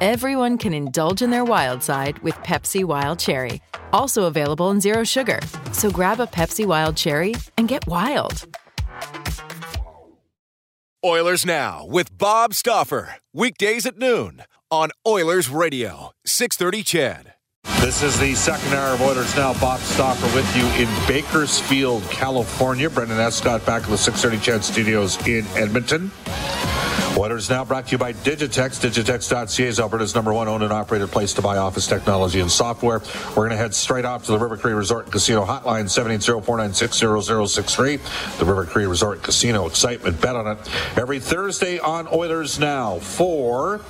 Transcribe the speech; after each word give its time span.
everyone 0.00 0.58
can 0.58 0.72
indulge 0.72 1.22
in 1.22 1.30
their 1.30 1.44
wild 1.44 1.82
side 1.82 2.18
with 2.20 2.34
Pepsi 2.36 2.84
Wild 2.84 3.18
Cherry. 3.18 3.60
Also 3.92 4.24
available 4.24 4.70
in 4.70 4.80
Zero 4.80 5.04
Sugar. 5.04 5.40
So 5.72 5.90
grab 5.90 6.20
a 6.20 6.26
Pepsi 6.26 6.66
Wild 6.66 6.96
Cherry 6.96 7.34
and 7.58 7.68
get 7.68 7.86
wild. 7.86 8.46
Oilers 11.04 11.46
Now 11.46 11.86
with 11.86 12.16
Bob 12.16 12.54
Stauffer. 12.54 13.16
Weekdays 13.32 13.86
at 13.86 13.96
noon 13.96 14.42
on 14.70 14.90
Oilers 15.06 15.48
Radio, 15.48 16.10
630 16.24 16.82
CHED. 16.82 17.32
This 17.80 18.02
is 18.02 18.18
the 18.18 18.34
second 18.34 18.74
hour 18.74 18.94
of 18.94 19.02
Oilers 19.02 19.36
Now. 19.36 19.52
Bob 19.60 19.80
Stauffer 19.80 20.26
with 20.34 20.56
you 20.56 20.64
in 20.82 20.88
Bakersfield, 21.06 22.02
California. 22.10 22.90
Brendan 22.90 23.18
Escott 23.18 23.64
back 23.64 23.84
in 23.84 23.90
the 23.90 23.98
630 23.98 24.44
CHED 24.44 24.64
studios 24.64 25.26
in 25.28 25.46
Edmonton. 25.56 26.10
Oilers 27.16 27.48
Now 27.48 27.64
brought 27.64 27.86
to 27.86 27.92
you 27.92 27.98
by 27.98 28.12
Digitex. 28.12 28.78
Digitex.ca 28.78 29.66
is 29.66 29.80
Alberta's 29.80 30.14
number 30.14 30.34
one 30.34 30.48
owned 30.48 30.62
and 30.62 30.72
operated 30.72 31.10
place 31.10 31.32
to 31.34 31.42
buy 31.42 31.56
office 31.56 31.86
technology 31.86 32.40
and 32.40 32.50
software. 32.50 33.00
We're 33.30 33.36
going 33.36 33.50
to 33.50 33.56
head 33.56 33.74
straight 33.74 34.04
off 34.04 34.26
to 34.26 34.32
the 34.32 34.38
River 34.38 34.58
Cree 34.58 34.74
Resort 34.74 35.04
and 35.04 35.12
Casino 35.12 35.46
hotline, 35.46 35.86
780-496-0063. 35.86 38.38
The 38.38 38.44
River 38.44 38.66
Cree 38.66 38.84
Resort 38.84 39.22
Casino. 39.22 39.66
Excitement. 39.66 40.20
Bet 40.20 40.36
on 40.36 40.58
it. 40.58 40.98
Every 40.98 41.18
Thursday 41.18 41.78
on 41.78 42.06
Oilers 42.12 42.58
Now 42.58 42.98
for... 42.98 43.80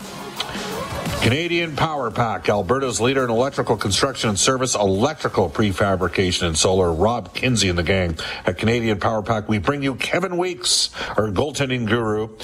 Canadian 1.22 1.74
Power 1.74 2.10
Pack, 2.12 2.48
Alberta's 2.48 3.00
leader 3.00 3.24
in 3.24 3.30
electrical 3.30 3.76
construction 3.76 4.28
and 4.28 4.38
service, 4.38 4.76
electrical 4.76 5.50
prefabrication 5.50 6.46
and 6.46 6.56
solar. 6.56 6.92
Rob 6.92 7.34
Kinsey 7.34 7.68
and 7.68 7.76
the 7.76 7.82
gang 7.82 8.16
at 8.44 8.58
Canadian 8.58 9.00
Power 9.00 9.22
Pack. 9.22 9.48
We 9.48 9.58
bring 9.58 9.82
you 9.82 9.96
Kevin 9.96 10.38
Weeks, 10.38 10.90
our 11.16 11.28
goaltending 11.30 11.88
guru, 11.88 12.36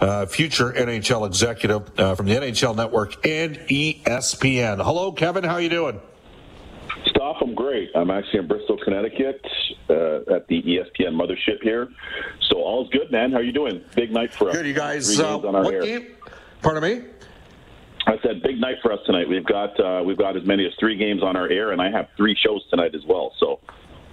uh, 0.00 0.24
future 0.24 0.72
NHL 0.72 1.26
executive 1.26 1.90
uh, 1.98 2.14
from 2.14 2.26
the 2.26 2.34
NHL 2.34 2.74
Network 2.74 3.26
and 3.26 3.56
ESPN. 3.56 4.82
Hello, 4.82 5.12
Kevin. 5.12 5.44
How 5.44 5.58
you 5.58 5.68
doing? 5.68 6.00
Stop, 7.06 7.36
I'm 7.42 7.54
great. 7.54 7.90
I'm 7.94 8.10
actually 8.10 8.40
in 8.40 8.46
Bristol, 8.48 8.78
Connecticut, 8.82 9.44
uh, 9.90 10.34
at 10.34 10.46
the 10.48 10.62
ESPN 10.62 11.12
mothership 11.14 11.62
here. 11.62 11.88
So 12.48 12.56
all's 12.56 12.88
good, 12.90 13.10
man. 13.10 13.32
How 13.32 13.38
are 13.38 13.42
you 13.42 13.52
doing? 13.52 13.84
Big 13.94 14.12
night 14.12 14.32
for 14.32 14.48
us. 14.48 14.56
Good, 14.56 14.66
you 14.66 14.74
guys. 14.74 15.20
Uh, 15.20 15.38
what 15.38 15.74
air. 15.74 15.82
game? 15.82 16.06
Pardon 16.62 16.82
me. 16.82 17.04
I 18.06 18.16
said 18.22 18.42
big 18.42 18.58
night 18.58 18.76
for 18.82 18.92
us 18.92 19.00
tonight. 19.06 19.28
We've 19.28 19.44
got 19.44 19.78
uh, 19.78 20.02
we've 20.04 20.18
got 20.18 20.36
as 20.36 20.44
many 20.44 20.66
as 20.66 20.72
three 20.80 20.96
games 20.96 21.22
on 21.22 21.36
our 21.36 21.48
air, 21.48 21.72
and 21.72 21.82
I 21.82 21.90
have 21.90 22.08
three 22.16 22.34
shows 22.34 22.64
tonight 22.70 22.94
as 22.94 23.02
well. 23.06 23.32
So 23.38 23.60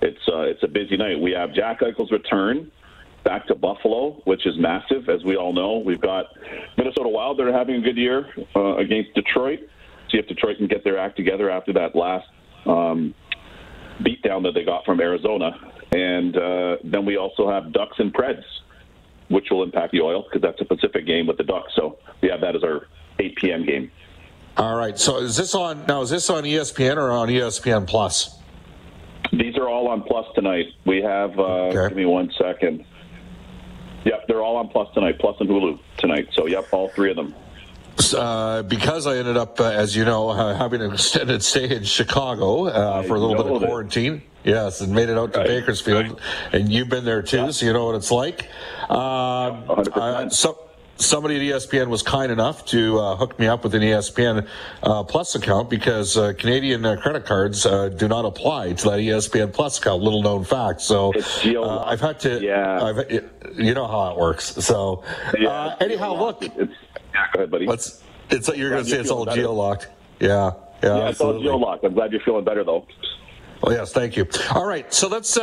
it's 0.02 0.22
uh, 0.28 0.42
it's 0.42 0.64
a 0.64 0.68
busy 0.68 0.98
night. 0.98 1.20
We 1.20 1.32
have 1.32 1.54
Jack 1.54 1.80
Eichel's 1.82 2.12
return 2.12 2.72
back 3.24 3.48
to 3.48 3.56
Buffalo, 3.56 4.22
which 4.26 4.46
is 4.46 4.56
massive, 4.58 5.10
as 5.10 5.24
we 5.24 5.36
all 5.36 5.54
know. 5.54 5.78
We've 5.78 6.02
got 6.02 6.26
Minnesota 6.78 7.10
Wild; 7.10 7.40
they're 7.40 7.54
having 7.54 7.76
a 7.76 7.82
good 7.82 7.98
year 7.98 8.28
uh, 8.56 8.78
against 8.78 9.14
Detroit. 9.14 9.60
See 10.12 10.18
if 10.18 10.28
Detroit 10.28 10.58
can 10.58 10.68
get 10.68 10.84
their 10.84 10.98
act 10.98 11.18
together 11.18 11.50
after 11.50 11.74
that 11.74 11.96
last 11.96 12.28
um, 12.66 13.14
beatdown 14.02 14.44
that 14.44 14.54
they 14.54 14.64
got 14.64 14.86
from 14.86 15.00
Arizona. 15.02 15.52
And 15.92 16.36
uh, 16.38 16.78
then 16.84 17.06
we 17.06 17.18
also 17.18 17.50
have 17.50 17.72
Ducks 17.72 17.96
and 18.00 18.14
Preds, 18.14 18.44
which 19.30 19.48
will 19.50 19.64
impact 19.64 19.94
the 19.94 20.02
Oil 20.02 20.24
because 20.24 20.42
that's 20.42 20.60
a 20.62 20.66
Pacific 20.66 21.06
game 21.06 21.28
with 21.28 21.38
the 21.38 21.44
Ducks. 21.44 21.72
So 21.76 21.98
we 22.22 22.30
have 22.30 22.42
that 22.42 22.56
as 22.56 22.64
our 22.64 22.88
8 23.20 23.36
p.m. 23.36 23.66
game. 23.66 23.92
All 24.58 24.76
right. 24.76 24.98
So 24.98 25.18
is 25.18 25.38
this 25.38 25.54
on 25.54 25.86
now? 25.88 26.02
Is 26.02 26.10
this 26.10 26.30
on 26.30 26.44
ESPN 26.44 26.98
or 26.98 27.12
on 27.12 27.30
ESPN 27.30 27.86
Plus? 27.86 28.38
These 29.32 29.56
are 29.58 29.70
all 29.70 29.88
on 29.88 30.02
Plus 30.02 30.26
tonight. 30.36 30.68
We 30.86 31.02
have. 31.02 31.38
Uh, 31.38 31.68
okay. 31.68 31.90
Give 31.90 31.98
me 31.98 32.06
one 32.06 32.32
second. 32.40 32.86
Yep, 34.06 34.28
they're 34.28 34.42
all 34.42 34.56
on 34.56 34.70
Plus 34.70 34.88
tonight. 34.94 35.20
Plus 35.20 35.36
and 35.40 35.50
Hulu 35.50 35.80
tonight. 35.98 36.30
So 36.34 36.48
yep, 36.48 36.68
all 36.72 36.90
three 36.90 37.12
of 37.12 37.18
them. 37.18 37.36
Uh, 38.16 38.62
because 38.64 39.08
I 39.08 39.18
ended 39.18 39.38
up, 39.38 39.60
uh, 39.60 39.66
as 39.66 39.96
you 39.96 40.06
know, 40.06 40.30
uh, 40.30 40.56
having 40.58 40.82
an 40.82 40.94
extended 40.94 41.44
stay 41.44 41.76
in 41.76 41.84
Chicago 41.84 42.68
uh, 42.68 43.04
for 43.04 43.16
a 43.16 43.20
little 43.20 43.36
bit 43.36 43.52
of 43.52 43.62
quarantine. 43.62 44.16
It. 44.16 44.22
Yes, 44.52 44.82
and 44.82 44.94
made 44.94 45.10
it 45.10 45.18
out 45.18 45.34
to 45.34 45.40
right. 45.40 45.48
Bakersfield, 45.48 46.10
right. 46.10 46.20
and 46.54 46.72
you've 46.72 46.88
been 46.88 47.04
there 47.04 47.22
too, 47.22 47.38
yeah. 47.38 47.52
so 47.52 47.66
you 47.66 47.74
know 47.74 47.86
what 47.86 47.96
it's 47.96 48.12
like. 48.12 48.48
Uh, 48.90 50.30
so 50.30 50.67
somebody 50.98 51.36
at 51.36 51.56
ESPN 51.56 51.88
was 51.88 52.02
kind 52.02 52.32
enough 52.32 52.66
to 52.66 53.00
uh, 53.00 53.16
hook 53.16 53.40
me 53.40 53.48
up 53.48 53.64
with 53.64 53.76
an 53.76 53.82
ESPN 53.82 54.48
uh, 54.84 55.04
Plus 55.04 55.36
account 55.36 55.70
because 55.70 56.18
uh, 56.18 56.34
Canadian 56.38 56.86
uh, 56.86 56.98
credit 56.98 57.26
cards 57.26 57.66
uh, 57.66 57.90
do 57.90 58.08
not 58.08 58.26
apply 58.26 58.74
to 58.74 58.84
that 58.90 59.00
ESPN 59.00 59.54
Plus 59.54 59.80
account. 59.80 60.02
Little 60.02 60.22
known 60.22 60.44
fact. 60.44 60.82
So 60.82 61.14
uh, 61.16 61.84
I've 61.84 62.02
had 62.02 62.20
to. 62.22 62.42
Yeah. 62.42 62.84
I've, 62.84 63.12
you 63.58 63.74
know 63.74 63.88
how 63.88 64.12
it 64.12 64.18
works. 64.18 64.46
So 64.66 65.04
yeah, 65.38 65.76
anyhow, 65.80 66.16
look. 66.16 66.42
It's, 66.42 66.56
yeah, 66.56 67.28
go 67.34 67.40
ahead, 67.40 67.52
buddy. 67.52 67.66
Let's, 67.66 68.04
it's 68.30 68.48
you're 68.56 68.70
going 68.70 68.84
to 68.84 68.90
say 68.90 68.98
it's 68.98 69.12
all 69.12 69.26
geo 69.26 69.54
locked. 69.54 69.88
Yeah. 70.20 70.54
Yeah, 70.84 70.98
yeah 70.98 71.10
it's 71.10 71.22
all 71.22 71.40
geo 71.40 71.58
locked. 71.58 71.84
I'm 71.84 71.94
glad 71.94 72.12
you're 72.12 72.22
feeling 72.22 72.44
better 72.44 72.64
though. 72.64 72.86
Oh 73.64 73.72
yes, 73.72 73.92
thank 73.92 74.16
you. 74.16 74.28
All 74.54 74.66
right, 74.66 74.94
so 74.94 75.08
let's 75.08 75.36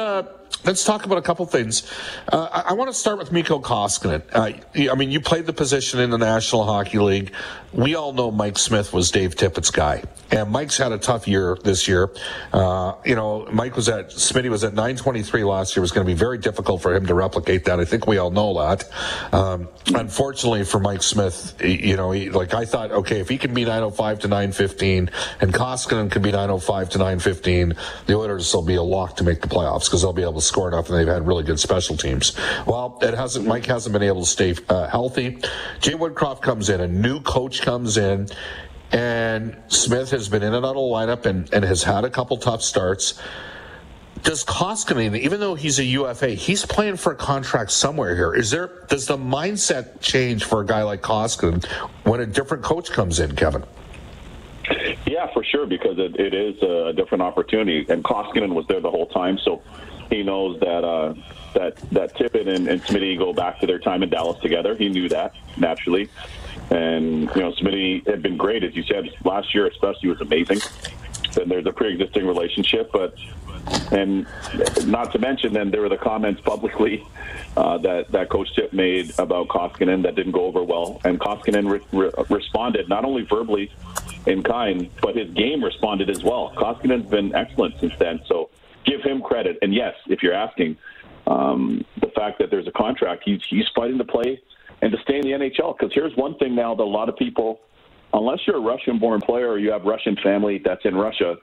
let's 0.64 0.84
talk 0.84 1.04
about 1.04 1.18
a 1.18 1.22
couple 1.22 1.44
things. 1.46 1.90
Uh, 2.32 2.48
I, 2.50 2.70
I, 2.70 2.72
want 2.72 2.90
to 2.90 2.94
start 2.94 3.18
with 3.18 3.32
Mikko 3.32 3.60
Koskinen. 3.60 4.22
Uh, 4.32 4.90
I 4.90 4.94
mean, 4.94 5.10
you 5.10 5.20
played 5.20 5.46
the 5.46 5.52
position 5.52 6.00
in 6.00 6.10
the 6.10 6.18
National 6.18 6.64
Hockey 6.64 6.98
League. 6.98 7.32
We 7.72 7.96
all 7.96 8.12
know 8.12 8.30
Mike 8.30 8.56
Smith 8.56 8.92
was 8.92 9.10
Dave 9.10 9.34
Tippett's 9.34 9.70
guy, 9.70 10.04
and 10.30 10.50
Mike's 10.50 10.78
had 10.78 10.92
a 10.92 10.98
tough 10.98 11.26
year 11.26 11.58
this 11.64 11.88
year. 11.88 12.08
Uh, 12.52 12.94
you 13.04 13.16
know, 13.16 13.48
Mike 13.52 13.74
was 13.74 13.88
at 13.88 14.10
Smitty 14.10 14.48
was 14.48 14.62
at 14.62 14.74
923 14.74 15.42
last 15.42 15.74
year. 15.74 15.80
It 15.80 15.82
was 15.82 15.90
going 15.90 16.06
to 16.06 16.12
be 16.12 16.16
very 16.16 16.38
difficult 16.38 16.82
for 16.82 16.94
him 16.94 17.06
to 17.06 17.14
replicate 17.14 17.64
that. 17.64 17.80
I 17.80 17.84
think 17.84 18.06
we 18.06 18.18
all 18.18 18.30
know 18.30 18.54
that. 18.60 18.88
Um, 19.34 19.68
unfortunately 19.92 20.62
for 20.64 20.78
Mike 20.78 21.02
Smith, 21.02 21.60
you 21.60 21.96
know, 21.96 22.12
he, 22.12 22.30
like 22.30 22.54
I 22.54 22.64
thought, 22.64 22.92
okay, 22.92 23.18
if 23.18 23.28
he 23.28 23.38
can 23.38 23.52
be 23.54 23.64
905 23.64 24.20
to 24.20 24.28
915, 24.28 25.10
and 25.40 25.52
Koskinen 25.52 26.12
can 26.12 26.22
be 26.22 26.30
905 26.30 26.90
to 26.90 26.98
915, 26.98 27.74
the 28.06 28.14
Oilers 28.14 28.54
will 28.54 28.62
be 28.62 28.76
a 28.76 28.82
lock 28.82 29.16
to 29.16 29.24
make 29.24 29.40
the 29.40 29.48
playoffs 29.48 29.86
because 29.86 30.02
they'll 30.02 30.12
be 30.12 30.22
able 30.22 30.33
to 30.34 30.40
score 30.40 30.68
enough, 30.68 30.88
and 30.88 30.98
they've 30.98 31.06
had 31.06 31.26
really 31.26 31.44
good 31.44 31.60
special 31.60 31.96
teams. 31.96 32.36
Well, 32.66 32.98
it 33.02 33.14
hasn't. 33.14 33.46
Mike 33.46 33.66
hasn't 33.66 33.92
been 33.92 34.02
able 34.02 34.20
to 34.20 34.26
stay 34.26 34.54
uh, 34.68 34.88
healthy. 34.88 35.38
Jay 35.80 35.92
Woodcroft 35.92 36.42
comes 36.42 36.68
in, 36.68 36.80
a 36.80 36.88
new 36.88 37.20
coach 37.20 37.62
comes 37.62 37.96
in, 37.96 38.28
and 38.92 39.56
Smith 39.68 40.10
has 40.10 40.28
been 40.28 40.42
in 40.42 40.54
and 40.54 40.64
out 40.64 40.70
of 40.70 40.74
the 40.76 40.80
lineup 40.80 41.26
and, 41.26 41.52
and 41.52 41.64
has 41.64 41.82
had 41.82 42.04
a 42.04 42.10
couple 42.10 42.36
tough 42.36 42.62
starts. 42.62 43.20
Does 44.22 44.44
Koskinen, 44.44 45.18
even 45.18 45.40
though 45.40 45.54
he's 45.54 45.78
a 45.78 45.84
UFA, 45.84 46.30
he's 46.30 46.64
playing 46.64 46.96
for 46.96 47.12
a 47.12 47.16
contract 47.16 47.72
somewhere 47.72 48.14
here. 48.14 48.34
Is 48.34 48.50
there? 48.50 48.86
Does 48.88 49.06
the 49.06 49.18
mindset 49.18 50.00
change 50.00 50.44
for 50.44 50.62
a 50.62 50.66
guy 50.66 50.82
like 50.82 51.02
Koskinen 51.02 51.64
when 52.04 52.20
a 52.20 52.26
different 52.26 52.62
coach 52.62 52.90
comes 52.90 53.20
in, 53.20 53.36
Kevin? 53.36 53.64
Yeah, 55.06 55.30
for 55.34 55.44
sure, 55.44 55.66
because 55.66 55.98
it, 55.98 56.18
it 56.18 56.32
is 56.32 56.62
a 56.62 56.92
different 56.94 57.22
opportunity, 57.22 57.84
and 57.88 58.02
Koskinen 58.02 58.54
was 58.54 58.66
there 58.66 58.80
the 58.80 58.90
whole 58.90 59.06
time, 59.06 59.38
so 59.38 59.62
he 60.10 60.22
knows 60.22 60.60
that 60.60 60.84
uh, 60.84 61.14
that 61.54 61.76
that 61.90 62.14
Tippett 62.14 62.48
and, 62.48 62.68
and 62.68 62.82
Smitty 62.82 63.18
go 63.18 63.32
back 63.32 63.60
to 63.60 63.66
their 63.66 63.78
time 63.78 64.02
in 64.02 64.10
Dallas 64.10 64.40
together. 64.40 64.74
He 64.74 64.88
knew 64.88 65.08
that 65.08 65.34
naturally, 65.56 66.08
and 66.70 67.22
you 67.34 67.42
know 67.42 67.52
Smitty 67.52 68.06
had 68.06 68.22
been 68.22 68.36
great, 68.36 68.64
as 68.64 68.74
you 68.74 68.82
said 68.84 69.10
last 69.24 69.54
year, 69.54 69.66
especially 69.66 70.10
was 70.10 70.20
amazing. 70.20 70.60
And 71.40 71.50
there's 71.50 71.66
a 71.66 71.72
pre-existing 71.72 72.26
relationship, 72.26 72.90
but 72.92 73.16
and 73.90 74.26
not 74.86 75.12
to 75.12 75.18
mention, 75.18 75.52
then 75.52 75.70
there 75.70 75.80
were 75.80 75.88
the 75.88 75.96
comments 75.96 76.40
publicly 76.42 77.04
uh, 77.56 77.78
that 77.78 78.10
that 78.12 78.28
Coach 78.28 78.54
Tip 78.54 78.72
made 78.72 79.12
about 79.18 79.48
Koskinen 79.48 80.02
that 80.02 80.14
didn't 80.14 80.32
go 80.32 80.44
over 80.44 80.62
well, 80.62 81.00
and 81.04 81.18
Koskinen 81.18 81.70
re- 81.70 81.80
re- 81.92 82.10
responded 82.28 82.88
not 82.88 83.04
only 83.04 83.22
verbally 83.22 83.70
in 84.26 84.42
kind, 84.42 84.90
but 85.00 85.16
his 85.16 85.30
game 85.30 85.62
responded 85.62 86.10
as 86.10 86.22
well. 86.22 86.52
Koskinen's 86.56 87.08
been 87.08 87.34
excellent 87.34 87.78
since 87.80 87.94
then, 87.98 88.20
so 88.26 88.50
give 88.84 89.02
him 89.02 89.20
credit. 89.22 89.58
And 89.62 89.74
yes, 89.74 89.94
if 90.06 90.22
you're 90.22 90.34
asking, 90.34 90.76
um, 91.26 91.84
the 92.00 92.08
fact 92.14 92.38
that 92.38 92.50
there's 92.50 92.68
a 92.68 92.72
contract, 92.72 93.22
he's 93.24 93.40
he's 93.48 93.64
fighting 93.74 93.98
to 93.98 94.04
play 94.04 94.40
and 94.82 94.92
to 94.92 94.98
stay 95.02 95.16
in 95.16 95.22
the 95.22 95.30
NHL. 95.30 95.76
Because 95.76 95.92
here's 95.94 96.14
one 96.16 96.36
thing 96.38 96.54
now 96.54 96.74
that 96.74 96.82
a 96.82 96.84
lot 96.84 97.08
of 97.08 97.16
people, 97.16 97.60
unless 98.12 98.40
you're 98.46 98.56
a 98.56 98.60
Russian-born 98.60 99.20
player 99.22 99.48
or 99.48 99.58
you 99.58 99.72
have 99.72 99.82
Russian 99.84 100.16
family 100.22 100.60
that's 100.64 100.84
in 100.84 100.94
Russia, 100.94 101.36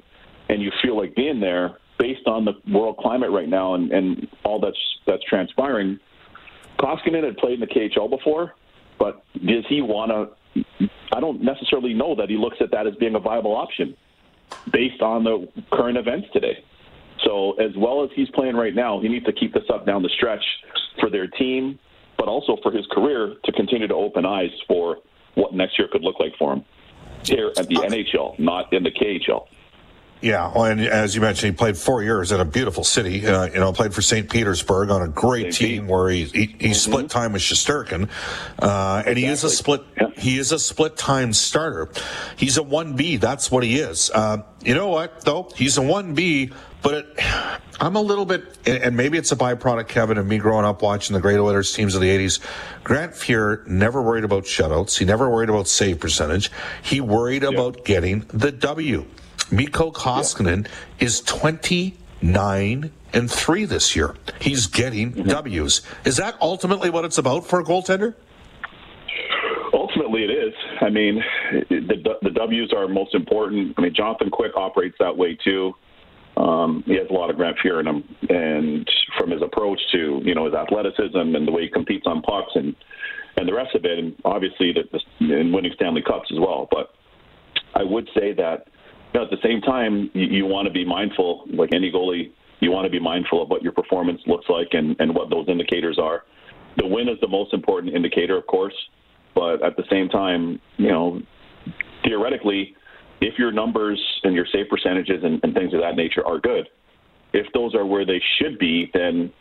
and 0.49 0.61
you 0.61 0.71
feel 0.81 0.97
like 0.97 1.15
being 1.15 1.39
there, 1.39 1.77
based 1.97 2.27
on 2.27 2.45
the 2.45 2.53
world 2.71 2.97
climate 2.97 3.31
right 3.31 3.49
now 3.49 3.75
and, 3.75 3.91
and 3.91 4.27
all 4.43 4.59
that's 4.59 4.77
that's 5.05 5.23
transpiring, 5.23 5.99
Koskinen 6.79 7.23
had 7.23 7.38
played 7.38 7.55
in 7.55 7.59
the 7.61 7.67
KHL 7.67 8.09
before, 8.09 8.55
but 8.99 9.23
does 9.33 9.65
he 9.67 9.81
want 9.81 10.11
to? 10.11 10.63
I 11.13 11.19
don't 11.19 11.41
necessarily 11.41 11.93
know 11.93 12.15
that 12.15 12.29
he 12.29 12.38
looks 12.38 12.57
at 12.59 12.71
that 12.71 12.85
as 12.85 12.95
being 12.95 13.15
a 13.15 13.19
viable 13.19 13.55
option. 13.55 13.95
based 14.71 15.01
on 15.01 15.23
the 15.23 15.47
current 15.71 15.97
events 15.97 16.27
today. 16.33 16.63
So 17.25 17.53
as 17.53 17.71
well 17.77 18.03
as 18.03 18.09
he's 18.15 18.29
playing 18.29 18.56
right 18.56 18.73
now, 18.73 19.00
he 19.00 19.07
needs 19.07 19.25
to 19.25 19.33
keep 19.33 19.53
this 19.53 19.63
up 19.73 19.85
down 19.85 20.01
the 20.01 20.09
stretch 20.09 20.44
for 21.00 21.09
their 21.09 21.27
team, 21.27 21.79
but 22.18 22.27
also 22.27 22.57
for 22.63 22.71
his 22.71 22.85
career 22.91 23.35
to 23.44 23.51
continue 23.51 23.88
to 23.88 23.95
open 23.95 24.25
eyes 24.25 24.51
for 24.68 24.97
what 25.35 25.53
next 25.53 25.77
year 25.79 25.88
could 25.91 26.01
look 26.01 26.19
like 26.19 26.33
for 26.38 26.53
him 26.53 26.65
here 27.23 27.51
at 27.57 27.68
the 27.68 27.75
NHL, 27.75 28.38
not 28.39 28.71
in 28.73 28.83
the 28.83 28.91
KHL. 28.91 29.45
Yeah, 30.21 30.51
well, 30.53 30.65
and 30.65 30.81
as 30.81 31.15
you 31.15 31.21
mentioned, 31.21 31.53
he 31.53 31.57
played 31.57 31.75
four 31.75 32.03
years 32.03 32.31
in 32.31 32.39
a 32.39 32.45
beautiful 32.45 32.83
city. 32.83 33.25
Uh, 33.25 33.45
you 33.45 33.59
know, 33.59 33.73
played 33.73 33.94
for 33.94 34.03
St. 34.03 34.29
Petersburg 34.29 34.91
on 34.91 35.01
a 35.01 35.07
great 35.07 35.53
St. 35.53 35.56
team 35.56 35.81
Pete. 35.81 35.91
where 35.91 36.09
he 36.09 36.25
he, 36.25 36.39
he 36.39 36.45
mm-hmm. 36.45 36.73
split 36.73 37.09
time 37.09 37.33
with 37.33 37.41
Shesterkin, 37.41 38.07
uh, 38.59 39.03
and 39.06 39.18
exactly. 39.18 39.21
he 39.21 39.25
is 39.25 39.44
a 39.44 39.50
split 39.50 39.83
yeah. 40.00 40.09
he 40.18 40.38
is 40.38 40.51
a 40.51 40.59
split 40.59 40.95
time 40.95 41.33
starter. 41.33 41.89
He's 42.38 42.57
a 42.57 42.63
one 42.63 42.95
B. 42.95 43.18
That's 43.18 43.50
what 43.50 43.63
he 43.63 43.79
is. 43.79 44.12
Uh, 44.12 44.44
you 44.63 44.75
know 44.75 44.89
what 44.89 45.21
though? 45.21 45.50
He's 45.56 45.77
a 45.77 45.81
one 45.81 46.13
B, 46.13 46.51
but 46.83 46.94
it, 46.94 47.19
I'm 47.81 47.95
a 47.95 48.01
little 48.01 48.25
bit, 48.25 48.59
and 48.67 48.95
maybe 48.95 49.17
it's 49.17 49.31
a 49.31 49.35
byproduct, 49.35 49.88
Kevin, 49.88 50.19
of 50.19 50.27
me 50.27 50.38
growing 50.38 50.65
up 50.65 50.83
watching 50.83 51.15
the 51.15 51.19
great 51.19 51.39
Oilers 51.39 51.74
teams 51.74 51.95
of 51.95 52.01
the 52.01 52.09
'80s. 52.09 52.39
Grant 52.83 53.13
Fuhr 53.13 53.65
never 53.65 54.00
worried 54.03 54.24
about 54.24 54.44
shutouts. 54.44 55.00
He 55.00 55.06
never 55.06 55.27
worried 55.27 55.50
about 55.50 55.67
save 55.67 56.00
percentage. 56.00 56.51
He 56.83 57.01
worried 57.01 57.44
about 57.44 57.85
getting 57.85 58.19
the 58.31 58.51
W. 58.51 59.07
Mikko 59.51 59.92
Koskinen 59.92 60.65
yeah. 60.65 61.06
is 61.06 61.21
29 61.21 62.92
and 63.13 63.31
3 63.31 63.65
this 63.65 63.95
year. 63.95 64.15
He's 64.39 64.68
getting 64.68 65.12
mm-hmm. 65.13 65.30
W's. 65.30 65.81
Is 66.06 66.18
that 66.18 66.36
ultimately 66.42 66.89
what 66.89 67.06
it's 67.06 67.18
about 67.18 67.45
for 67.45 67.59
a 67.59 67.63
goaltender? 67.63 68.15
Ultimately, 69.74 70.24
it 70.24 70.31
is. 70.31 70.53
I 70.81 70.89
mean, 70.89 71.24
the, 71.69 72.18
the 72.21 72.30
W's 72.30 72.74
are 72.74 72.88
most 72.88 73.15
important. 73.15 73.74
I 73.77 73.81
mean, 73.81 73.94
Jonathan 73.94 74.30
Quick 74.30 74.51
operates 74.56 74.95
that 75.00 75.15
way 75.15 75.38
too. 75.44 75.74
Um, 76.38 76.83
he 76.86 76.95
has 76.95 77.07
a 77.09 77.13
lot 77.13 77.30
of 77.30 77.36
Grant 77.36 77.57
Fuhr 77.63 77.80
in 77.81 77.88
him, 77.88 78.03
and 78.30 78.89
from 79.18 79.31
his 79.31 79.42
approach 79.42 79.80
to 79.92 80.21
you 80.24 80.33
know 80.33 80.45
his 80.45 80.53
athleticism 80.53 81.18
and 81.18 81.48
the 81.48 81.51
way 81.51 81.63
he 81.63 81.69
competes 81.69 82.07
on 82.07 82.21
pucks 82.21 82.51
and 82.56 82.75
and 83.38 83.48
the 83.48 83.53
rest 83.53 83.75
of 83.75 83.86
it, 83.86 84.00
and 84.00 84.15
obviously 84.25 84.74
the, 84.74 84.83
the, 85.19 85.39
in 85.39 85.51
winning 85.51 85.71
Stanley 85.75 86.01
Cups 86.01 86.30
as 86.31 86.39
well. 86.39 86.68
But 86.71 86.94
I 87.75 87.83
would 87.83 88.09
say 88.15 88.33
that 88.33 88.68
at 89.13 89.30
the 89.30 89.38
same 89.44 89.62
time, 89.62 90.10
you, 90.13 90.28
you 90.28 90.46
want 90.46 90.68
to 90.68 90.74
be 90.74 90.86
mindful, 90.86 91.46
like 91.54 91.69
any 91.74 91.92
goalie, 91.92 92.31
you 92.60 92.72
want 92.72 92.86
to 92.86 92.92
be 92.92 93.00
mindful 93.00 93.42
of 93.42 93.50
what 93.50 93.62
your 93.62 93.72
performance 93.72 94.22
looks 94.28 94.46
like 94.50 94.69
and, 94.72 94.96
and 95.00 95.13
what 95.13 95.30
those 95.30 95.48
indicators 95.50 95.98
are. 96.02 96.24
The 96.78 96.88
win 96.88 97.10
is 97.10 97.18
the 97.19 97.28
most 97.28 97.54
important 97.54 97.94
indicator, 97.94 98.38
of 98.38 98.48
course, 98.48 98.75
but 99.36 99.63
at 99.63 99.75
the 99.75 99.84
same 99.90 100.08
time, 100.08 100.62
you 100.78 100.90
know, 100.90 101.22
theoretically, 102.04 102.75
if 103.19 103.38
your 103.38 103.52
numbers 103.52 104.00
and 104.24 104.34
your 104.34 104.46
save 104.52 104.69
percentages 104.69 105.24
and, 105.24 105.40
and 105.44 105.54
things 105.54 105.74
of 105.74 105.81
that 105.81 105.96
nature 105.96 106.25
are 106.25 106.40
good, 106.40 106.69
if 107.34 107.48
those 107.54 107.75
are 107.75 107.86
where 107.86 108.06
they 108.06 108.22
should 108.40 108.58
be, 108.60 108.90
then 108.94 109.31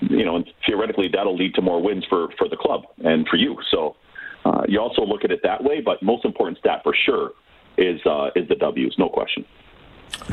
you 0.00 0.24
know, 0.24 0.42
theoretically, 0.66 1.08
that'll 1.12 1.36
lead 1.36 1.54
to 1.54 1.62
more 1.62 1.82
wins 1.82 2.04
for 2.08 2.28
for 2.38 2.48
the 2.48 2.56
club 2.56 2.82
and 3.04 3.26
for 3.28 3.36
you. 3.36 3.56
So 3.70 3.96
uh, 4.44 4.62
you 4.68 4.80
also 4.80 5.02
look 5.02 5.24
at 5.24 5.32
it 5.32 5.40
that 5.42 5.62
way. 5.62 5.80
But 5.84 6.02
most 6.02 6.24
important 6.24 6.58
stat 6.58 6.80
for 6.84 6.94
sure 7.04 7.30
is 7.78 8.04
uh, 8.04 8.30
is 8.36 8.48
the 8.48 8.56
W's, 8.56 8.94
no 8.98 9.08
question. 9.08 9.44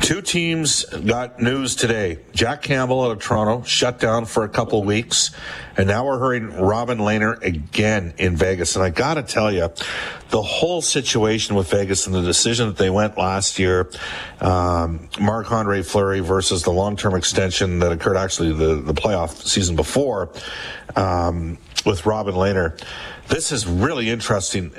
Two 0.01 0.21
teams 0.21 0.83
got 0.85 1.39
news 1.39 1.75
today. 1.75 2.19
Jack 2.33 2.61
Campbell 2.61 3.03
out 3.03 3.11
of 3.11 3.19
Toronto 3.19 3.63
shut 3.63 3.99
down 3.99 4.25
for 4.25 4.43
a 4.43 4.49
couple 4.49 4.83
weeks, 4.83 5.31
and 5.77 5.87
now 5.87 6.05
we're 6.05 6.19
hearing 6.19 6.53
Robin 6.59 6.97
Lehner 6.97 7.41
again 7.41 8.13
in 8.17 8.35
Vegas. 8.35 8.75
And 8.75 8.83
I 8.83 8.89
got 8.89 9.13
to 9.13 9.23
tell 9.23 9.51
you, 9.51 9.69
the 10.29 10.41
whole 10.41 10.81
situation 10.81 11.55
with 11.55 11.69
Vegas 11.71 12.07
and 12.07 12.15
the 12.15 12.21
decision 12.21 12.67
that 12.67 12.77
they 12.77 12.89
went 12.89 13.17
last 13.17 13.57
year, 13.57 13.89
um, 14.41 15.09
Marc 15.19 15.51
Andre 15.51 15.81
Fleury 15.81 16.19
versus 16.19 16.63
the 16.63 16.71
long 16.71 16.97
term 16.97 17.15
extension 17.15 17.79
that 17.79 17.91
occurred 17.91 18.17
actually 18.17 18.53
the, 18.53 18.75
the 18.75 18.93
playoff 18.93 19.43
season 19.43 19.75
before 19.75 20.29
um, 20.95 21.57
with 21.83 22.05
Robin 22.05 22.35
Lehner 22.35 22.79
this 23.27 23.51
is 23.51 23.65
really 23.65 24.09
interesting. 24.09 24.71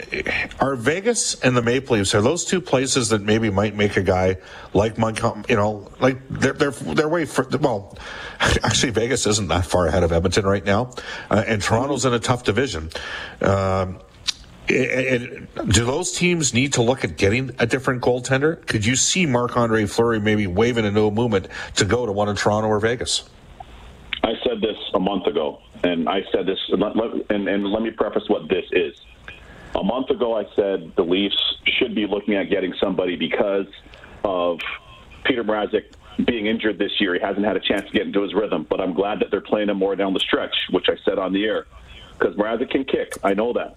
Are 0.60 0.76
Vegas 0.76 1.40
and 1.40 1.56
the 1.56 1.62
Maple 1.62 1.96
Leafs 1.96 2.14
are 2.14 2.20
those 2.20 2.44
two 2.44 2.60
places 2.60 3.08
that 3.08 3.22
maybe 3.22 3.50
might 3.50 3.74
make 3.74 3.96
a 3.96 4.02
guy 4.02 4.36
like 4.72 4.98
Montgomery? 4.98 5.44
You 5.48 5.56
know, 5.56 5.90
like 6.00 6.18
they're 6.28 6.52
they're 6.52 6.70
they're 6.70 7.08
way 7.08 7.24
for 7.24 7.46
well. 7.60 7.96
Actually, 8.40 8.92
Vegas 8.92 9.26
isn't 9.26 9.48
that 9.48 9.66
far 9.66 9.86
ahead 9.86 10.04
of 10.04 10.12
Edmonton 10.12 10.46
right 10.46 10.64
now, 10.64 10.92
uh, 11.30 11.42
and 11.46 11.60
Toronto's 11.60 12.04
in 12.04 12.14
a 12.14 12.20
tough 12.20 12.44
division. 12.44 12.90
Um, 13.40 14.00
do 14.68 15.84
those 15.84 16.12
teams 16.12 16.52
need 16.52 16.72
to 16.72 16.82
look 16.82 17.04
at 17.04 17.16
getting 17.16 17.52
a 17.58 17.66
different 17.66 18.02
goaltender? 18.02 18.64
Could 18.66 18.84
you 18.84 18.96
see 18.96 19.24
Marc 19.24 19.56
Andre 19.56 19.86
Fleury 19.86 20.18
maybe 20.18 20.48
waving 20.48 20.84
a 20.84 20.90
no 20.90 21.10
movement 21.10 21.46
to 21.76 21.84
go 21.84 22.04
to 22.04 22.10
one 22.10 22.28
in 22.28 22.34
Toronto 22.34 22.68
or 22.68 22.80
Vegas? 22.80 23.28
I 24.24 24.32
said 24.44 24.60
this 24.60 24.76
a 24.92 24.98
month 24.98 25.25
and 25.86 26.08
I 26.08 26.22
said 26.32 26.46
this, 26.46 26.58
and, 26.70 27.48
and 27.48 27.66
let 27.66 27.82
me 27.82 27.90
preface 27.90 28.28
what 28.28 28.48
this 28.48 28.64
is. 28.72 28.96
A 29.74 29.82
month 29.82 30.10
ago, 30.10 30.36
I 30.36 30.44
said 30.54 30.92
the 30.96 31.04
Leafs 31.04 31.36
should 31.78 31.94
be 31.94 32.06
looking 32.06 32.34
at 32.34 32.48
getting 32.50 32.74
somebody 32.80 33.16
because 33.16 33.66
of 34.24 34.58
Petr 35.24 35.42
Mrazek 35.42 35.84
being 36.24 36.46
injured 36.46 36.78
this 36.78 36.92
year. 37.00 37.14
He 37.14 37.20
hasn't 37.20 37.44
had 37.44 37.56
a 37.56 37.60
chance 37.60 37.86
to 37.86 37.92
get 37.92 38.06
into 38.06 38.22
his 38.22 38.32
rhythm, 38.32 38.66
but 38.68 38.80
I'm 38.80 38.94
glad 38.94 39.20
that 39.20 39.30
they're 39.30 39.40
playing 39.40 39.68
him 39.68 39.76
more 39.76 39.94
down 39.94 40.14
the 40.14 40.20
stretch, 40.20 40.54
which 40.70 40.86
I 40.88 40.96
said 41.04 41.18
on 41.18 41.32
the 41.32 41.44
air, 41.44 41.66
because 42.18 42.34
Mrazek 42.36 42.70
can 42.70 42.84
kick. 42.84 43.18
I 43.22 43.34
know 43.34 43.52
that. 43.52 43.76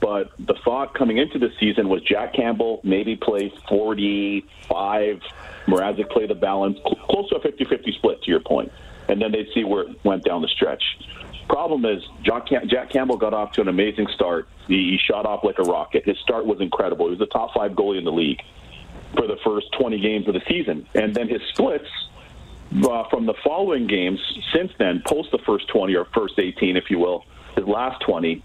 But 0.00 0.32
the 0.38 0.54
thought 0.64 0.94
coming 0.94 1.18
into 1.18 1.38
the 1.38 1.50
season 1.60 1.88
was 1.88 2.02
Jack 2.02 2.34
Campbell 2.34 2.80
maybe 2.84 3.16
play 3.16 3.52
45, 3.68 5.20
Mrazek 5.66 6.10
play 6.10 6.26
the 6.26 6.34
balance, 6.34 6.78
close 7.08 7.28
to 7.30 7.36
a 7.36 7.40
50 7.40 7.64
50 7.64 7.92
split, 7.92 8.22
to 8.22 8.30
your 8.30 8.40
point. 8.40 8.72
And 9.08 9.20
then 9.20 9.32
they'd 9.32 9.48
see 9.54 9.64
where 9.64 9.82
it 9.82 10.04
went 10.04 10.24
down 10.24 10.42
the 10.42 10.48
stretch. 10.48 10.82
Problem 11.48 11.84
is, 11.84 12.02
Jack, 12.22 12.46
Cam- 12.48 12.68
Jack 12.68 12.90
Campbell 12.90 13.16
got 13.16 13.34
off 13.34 13.52
to 13.52 13.60
an 13.60 13.68
amazing 13.68 14.06
start. 14.14 14.48
He, 14.66 14.90
he 14.92 14.98
shot 14.98 15.26
off 15.26 15.44
like 15.44 15.58
a 15.58 15.62
rocket. 15.62 16.04
His 16.04 16.18
start 16.18 16.46
was 16.46 16.60
incredible. 16.60 17.06
He 17.06 17.10
was 17.10 17.18
the 17.18 17.26
top 17.26 17.54
five 17.54 17.72
goalie 17.72 17.98
in 17.98 18.04
the 18.04 18.12
league 18.12 18.40
for 19.16 19.26
the 19.26 19.36
first 19.44 19.66
20 19.78 20.00
games 20.00 20.26
of 20.26 20.34
the 20.34 20.42
season. 20.48 20.86
And 20.94 21.14
then 21.14 21.28
his 21.28 21.40
splits 21.52 21.88
uh, 22.82 23.04
from 23.10 23.26
the 23.26 23.34
following 23.44 23.86
games 23.86 24.20
since 24.54 24.72
then, 24.78 25.02
post 25.06 25.30
the 25.32 25.38
first 25.46 25.68
20 25.68 25.94
or 25.94 26.06
first 26.14 26.38
18, 26.38 26.76
if 26.76 26.90
you 26.90 26.98
will, 26.98 27.24
his 27.56 27.66
last 27.66 28.00
20, 28.06 28.42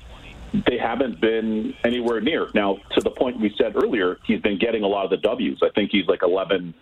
they 0.67 0.77
haven't 0.77 1.21
been 1.21 1.73
anywhere 1.83 2.21
near. 2.21 2.49
Now, 2.53 2.77
to 2.95 3.01
the 3.01 3.11
point 3.11 3.39
we 3.39 3.53
said 3.57 3.75
earlier, 3.75 4.17
he's 4.25 4.41
been 4.41 4.57
getting 4.57 4.83
a 4.83 4.87
lot 4.87 5.05
of 5.05 5.11
the 5.11 5.17
W's. 5.17 5.59
I 5.63 5.69
think 5.73 5.91
he's 5.91 6.07
like 6.07 6.21
11 6.23 6.73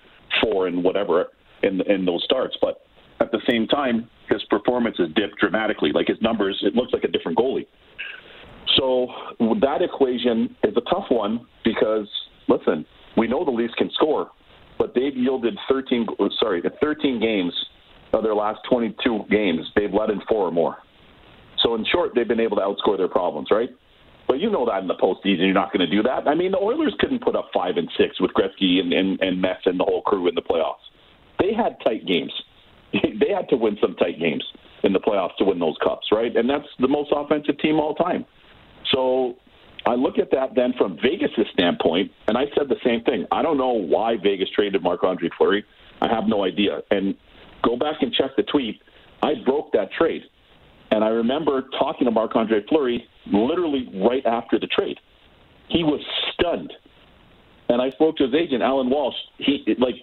4 0.42 0.68
and 0.68 0.84
whatever 0.84 1.30
in, 1.64 1.82
in 1.82 2.06
those 2.06 2.24
starts. 2.24 2.58
But 2.62 2.86
at 3.20 3.32
the 3.32 3.42
same 3.48 3.68
time, 3.68 4.10
his 4.30 4.44
performance 4.46 4.98
has 4.98 5.10
dipped 5.16 5.40
dramatically. 5.40 5.92
Like 5.94 6.08
his 6.08 6.22
numbers, 6.22 6.58
it 6.62 6.76
looks 6.76 6.94
like 6.94 7.04
a 7.04 7.08
different 7.08 7.38
goalie. 7.38 7.68
So 8.76 9.08
that 9.62 9.82
equation 9.82 10.56
is 10.64 10.76
a 10.76 10.82
tough 10.82 11.06
one 11.10 11.46
because 11.64 12.08
listen, 12.48 12.86
we 13.16 13.28
know 13.28 13.44
the 13.44 13.52
Leafs 13.52 13.74
can 13.76 13.90
score, 13.92 14.32
but 14.78 14.94
they've 14.94 15.16
yielded 15.16 15.58
13 15.70 16.08
sorry, 16.40 16.62
13 16.82 17.20
games 17.20 17.54
of 18.14 18.24
their 18.24 18.36
last 18.36 18.60
22 18.70 19.26
games, 19.30 19.62
they've 19.76 19.94
led 19.94 20.10
in 20.10 20.22
four 20.30 20.48
or 20.48 20.52
more. 20.52 20.78
So 21.64 21.76
in 21.76 21.86
short, 21.92 22.12
they've 22.16 22.28
been 22.28 22.40
able 22.40 22.58
to 22.58 22.64
outscore 22.64 22.98
their 22.98 23.08
problems, 23.08 23.50
right? 23.52 23.70
But 24.28 24.40
you 24.40 24.50
know 24.50 24.66
that 24.66 24.82
in 24.82 24.88
the 24.88 24.96
postseason, 24.96 25.40
you're 25.40 25.54
not 25.54 25.72
going 25.72 25.88
to 25.88 25.94
do 25.94 26.04
that. 26.04 26.28
I 26.28 26.36
mean, 26.36 26.52
the 26.52 26.58
Oilers 26.58 26.94
couldn't 27.00 27.22
put 27.22 27.36
up 27.36 27.50
five 27.54 27.78
and 27.78 27.90
six 27.98 28.20
with 28.20 28.32
Gretzky 28.32 28.80
and, 28.80 28.94
and, 28.94 29.20
and 29.22 29.42
Mess 29.42 29.60
and 29.66 29.80
the 29.80 29.86
whole 29.86 30.02
crew 30.02 30.28
in 30.28 30.36
the 30.36 30.42
playoffs. 30.42 30.84
They 31.40 31.54
had 31.54 31.78
tight 31.84 32.06
games. 32.06 32.32
they 32.94 33.34
had 33.34 33.50
to 33.50 33.58
win 33.58 33.78
some 33.82 33.96
tight 33.96 34.20
games 34.20 34.44
in 34.84 34.94
the 34.94 35.00
playoffs 35.00 35.36
to 35.38 35.46
win 35.46 35.60
those 35.60 35.76
cups, 35.84 36.08
right? 36.12 36.36
And 36.36 36.50
that's 36.50 36.68
the 36.80 36.88
most 36.88 37.12
offensive 37.16 37.58
team 37.60 37.80
all 37.80 37.96
time. 37.96 38.26
So 38.94 39.36
I 39.86 39.96
look 39.96 40.18
at 40.18 40.32
that 40.32 40.56
then 40.56 40.74
from 40.78 40.98
Vegas' 41.02 41.48
standpoint, 41.54 42.12
and 42.28 42.38
I 42.38 42.46
said 42.58 42.70
the 42.70 42.78
same 42.86 43.04
thing. 43.04 43.26
I 43.32 43.42
don't 43.42 43.58
know 43.58 43.72
why 43.72 44.16
Vegas 44.22 44.50
traded 44.54 44.84
Marc 44.84 45.04
Andre 45.04 45.30
Fleury. 45.38 45.64
I 46.02 46.08
have 46.14 46.26
no 46.28 46.44
idea. 46.44 46.82
And 46.92 47.16
go 47.64 47.76
back 47.76 48.02
and 48.02 48.14
check 48.14 48.32
the 48.38 48.44
tweet. 48.44 48.82
I 49.24 49.34
broke 49.46 49.72
that 49.74 49.92
trade. 49.98 50.24
And 50.92 51.04
I 51.04 51.10
remember 51.10 51.64
talking 51.80 52.06
to 52.06 52.12
Marc 52.12 52.36
Andre 52.36 52.62
Fleury 52.70 53.06
literally 53.26 53.90
right 54.08 54.26
after 54.26 54.60
the 54.60 54.68
trade. 54.68 54.98
He 55.70 55.84
was 55.84 56.02
stunned. 56.34 56.72
And 57.70 57.82
I 57.82 57.90
spoke 57.92 58.16
to 58.18 58.24
his 58.24 58.34
agent, 58.34 58.64
Alan 58.64 58.90
Walsh. 58.90 59.16
He 59.38 59.64
like 59.80 59.96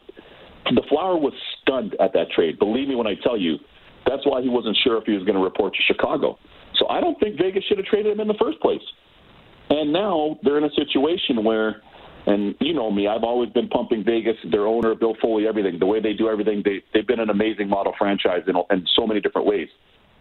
the 0.72 0.82
Flower 0.88 1.16
was 1.16 1.32
stunned 1.60 1.94
at 2.00 2.12
that 2.14 2.30
trade. 2.34 2.58
Believe 2.58 2.88
me 2.88 2.94
when 2.94 3.06
I 3.06 3.14
tell 3.22 3.36
you, 3.36 3.56
that's 4.06 4.24
why 4.26 4.42
he 4.42 4.48
wasn't 4.48 4.76
sure 4.84 4.98
if 4.98 5.04
he 5.04 5.12
was 5.12 5.24
going 5.24 5.36
to 5.36 5.42
report 5.42 5.74
to 5.74 5.82
Chicago. 5.86 6.38
So 6.76 6.88
I 6.88 7.00
don't 7.00 7.18
think 7.20 7.38
Vegas 7.38 7.64
should 7.64 7.78
have 7.78 7.86
traded 7.86 8.12
him 8.12 8.20
in 8.20 8.28
the 8.28 8.38
first 8.40 8.60
place. 8.60 8.82
And 9.70 9.92
now 9.92 10.38
they're 10.42 10.58
in 10.58 10.64
a 10.64 10.74
situation 10.74 11.44
where, 11.44 11.82
and 12.26 12.54
you 12.60 12.74
know 12.74 12.90
me, 12.90 13.06
I've 13.06 13.24
always 13.24 13.50
been 13.50 13.68
pumping 13.68 14.04
Vegas, 14.04 14.36
their 14.50 14.66
owner, 14.66 14.94
Bill 14.94 15.14
Foley, 15.20 15.46
everything. 15.46 15.78
The 15.78 15.86
way 15.86 16.00
they 16.00 16.12
do 16.12 16.28
everything, 16.28 16.62
they, 16.64 16.82
they've 16.92 17.06
been 17.06 17.20
an 17.20 17.30
amazing 17.30 17.68
model 17.68 17.94
franchise 17.98 18.42
in, 18.46 18.56
in 18.70 18.86
so 18.96 19.06
many 19.06 19.20
different 19.20 19.46
ways. 19.46 19.68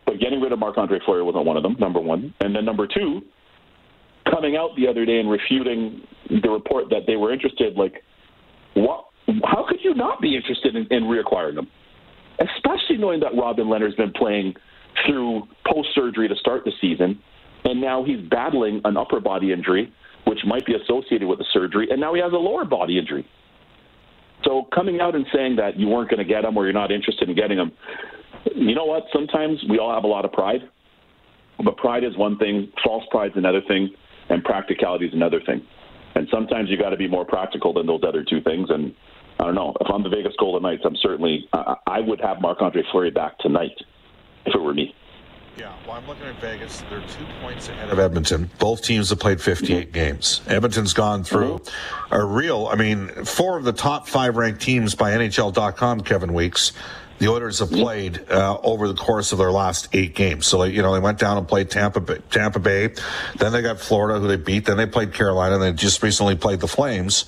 But 0.06 0.20
getting 0.20 0.42
rid 0.42 0.52
of 0.52 0.60
Marc 0.60 0.78
Andre 0.78 1.00
Fleury 1.06 1.24
wasn't 1.24 1.46
one 1.46 1.58
of 1.58 1.64
them, 1.64 1.76
number 1.80 2.00
one. 2.00 2.34
And 2.42 2.56
then 2.56 2.66
number 2.66 2.88
two, 2.88 3.22
coming 4.30 4.56
out 4.56 4.76
the 4.76 4.88
other 4.88 5.06
day 5.06 5.20
and 5.20 5.30
refuting 5.30 6.02
the 6.30 6.50
report 6.50 6.90
that 6.90 7.02
they 7.08 7.16
were 7.16 7.34
interested, 7.34 7.76
like, 7.76 8.04
what 8.76 9.06
how 9.44 9.66
could 9.68 9.80
you 9.84 9.94
not 9.94 10.22
be 10.22 10.36
interested 10.36 10.76
in, 10.76 10.88
in 10.92 11.04
reacquiring 11.04 11.58
him? 11.58 11.68
Especially 12.40 12.98
knowing 12.98 13.20
that 13.22 13.36
Robin 13.38 13.68
Lehner's 13.68 13.96
been 13.96 14.12
playing 14.12 14.56
through 15.06 15.44
post 15.66 15.90
surgery 15.96 16.28
to 16.28 16.36
start 16.36 16.64
the 16.66 16.72
season, 16.82 17.20
and 17.66 17.80
now 17.80 18.04
he's 18.04 18.20
battling 18.30 18.82
an 18.86 18.98
upper 18.98 19.20
body 19.20 19.52
injury, 19.52 19.92
which 20.26 20.40
might 20.46 20.66
be 20.66 20.74
associated 20.76 21.28
with 21.28 21.40
the 21.40 21.46
surgery, 21.54 21.88
and 21.90 22.00
now 22.00 22.14
he 22.14 22.22
has 22.22 22.34
a 22.34 22.38
lower 22.38 22.66
body 22.66 22.98
injury. 22.98 23.26
So 24.44 24.68
coming 24.74 25.00
out 25.00 25.16
and 25.16 25.26
saying 25.34 25.56
that 25.56 25.80
you 25.80 25.88
weren't 25.88 26.10
going 26.10 26.20
to 26.20 26.26
get 26.26 26.44
him 26.44 26.58
or 26.58 26.66
you're 26.66 26.74
not 26.74 26.92
interested 26.92 27.30
in 27.30 27.36
getting 27.36 27.58
him, 27.58 27.72
you 28.56 28.76
know 28.76 28.86
what? 28.86 29.06
Sometimes 29.14 29.64
we 29.70 29.80
all 29.80 29.94
have 29.94 30.04
a 30.04 30.08
lot 30.08 30.26
of 30.26 30.34
pride, 30.34 30.62
but 31.64 31.78
pride 31.78 32.04
is 32.04 32.18
one 32.18 32.38
thing, 32.38 32.72
false 32.84 33.04
pride 33.10 33.32
is 33.32 33.38
another 33.38 33.62
thing, 33.68 33.90
and 34.30 34.44
practicality 34.44 35.06
is 35.06 35.14
another 35.14 35.40
thing. 35.46 35.66
And 36.16 36.28
sometimes 36.32 36.70
you 36.70 36.78
got 36.78 36.90
to 36.90 36.98
be 36.98 37.08
more 37.08 37.26
practical 37.26 37.74
than 37.74 37.88
those 37.88 38.02
other 38.06 38.24
two 38.24 38.42
things. 38.42 38.70
And 38.70 38.94
I 39.44 39.48
don't 39.48 39.56
know 39.56 39.76
if 39.82 39.88
I'm 39.94 40.04
the 40.04 40.10
Vegas 40.10 40.34
Golden 40.40 40.64
Knights, 40.64 40.84
I'm 40.86 40.96
certainly 40.96 41.50
I, 41.52 41.76
I 41.86 42.00
would 42.00 42.22
have 42.22 42.40
Marc 42.40 42.62
Andre 42.62 42.82
Fleury 42.90 43.12
back 43.12 43.38
tonight 43.40 43.76
if 44.46 44.56
it 44.56 44.58
were 44.58 44.74
me. 44.74 44.96
Yeah, 45.58 45.76
well, 45.86 45.98
I'm 45.98 46.08
looking 46.08 46.24
at 46.24 46.40
Vegas. 46.40 46.82
They're 46.90 47.02
two 47.02 47.26
points 47.42 47.68
ahead 47.68 47.90
of 47.90 48.00
Edmonton. 48.00 48.50
Both 48.58 48.84
teams 48.84 49.10
have 49.10 49.20
played 49.20 49.42
58 49.42 49.92
games. 49.92 50.42
Edmonton's 50.48 50.94
gone 50.94 51.26
through 51.26 51.62
a 52.10 52.24
real, 52.24 52.68
I 52.72 52.76
mean, 52.76 53.10
four 53.26 53.58
of 53.58 53.66
the 53.66 53.74
top 53.74 54.08
five 54.08 54.38
ranked 54.38 54.62
teams 54.62 54.96
by 54.96 55.12
NHL.com, 55.12 56.02
Kevin 56.02 56.34
Weeks. 56.34 56.72
The 57.20 57.28
Oilers 57.28 57.60
have 57.60 57.70
played 57.70 58.28
uh, 58.32 58.58
over 58.64 58.88
the 58.88 58.96
course 58.96 59.34
of 59.34 59.38
their 59.38 59.52
last 59.52 59.90
eight 59.94 60.16
games. 60.16 60.48
So, 60.48 60.64
you 60.64 60.82
know, 60.82 60.94
they 60.94 61.00
went 61.00 61.20
down 61.20 61.38
and 61.38 61.48
played 61.48 61.70
Tampa 61.70 62.00
Bay, 62.00 62.18
Tampa 62.32 62.60
Bay. 62.60 62.94
Then 63.38 63.52
they 63.52 63.62
got 63.62 63.80
Florida, 63.80 64.20
who 64.20 64.28
they 64.28 64.38
beat. 64.38 64.66
Then 64.66 64.78
they 64.78 64.88
played 64.88 65.14
Carolina. 65.14 65.56
And 65.56 65.64
they 65.64 65.74
just 65.74 66.02
recently 66.02 66.36
played 66.36 66.62
the 66.62 66.68
Flames 66.68 67.26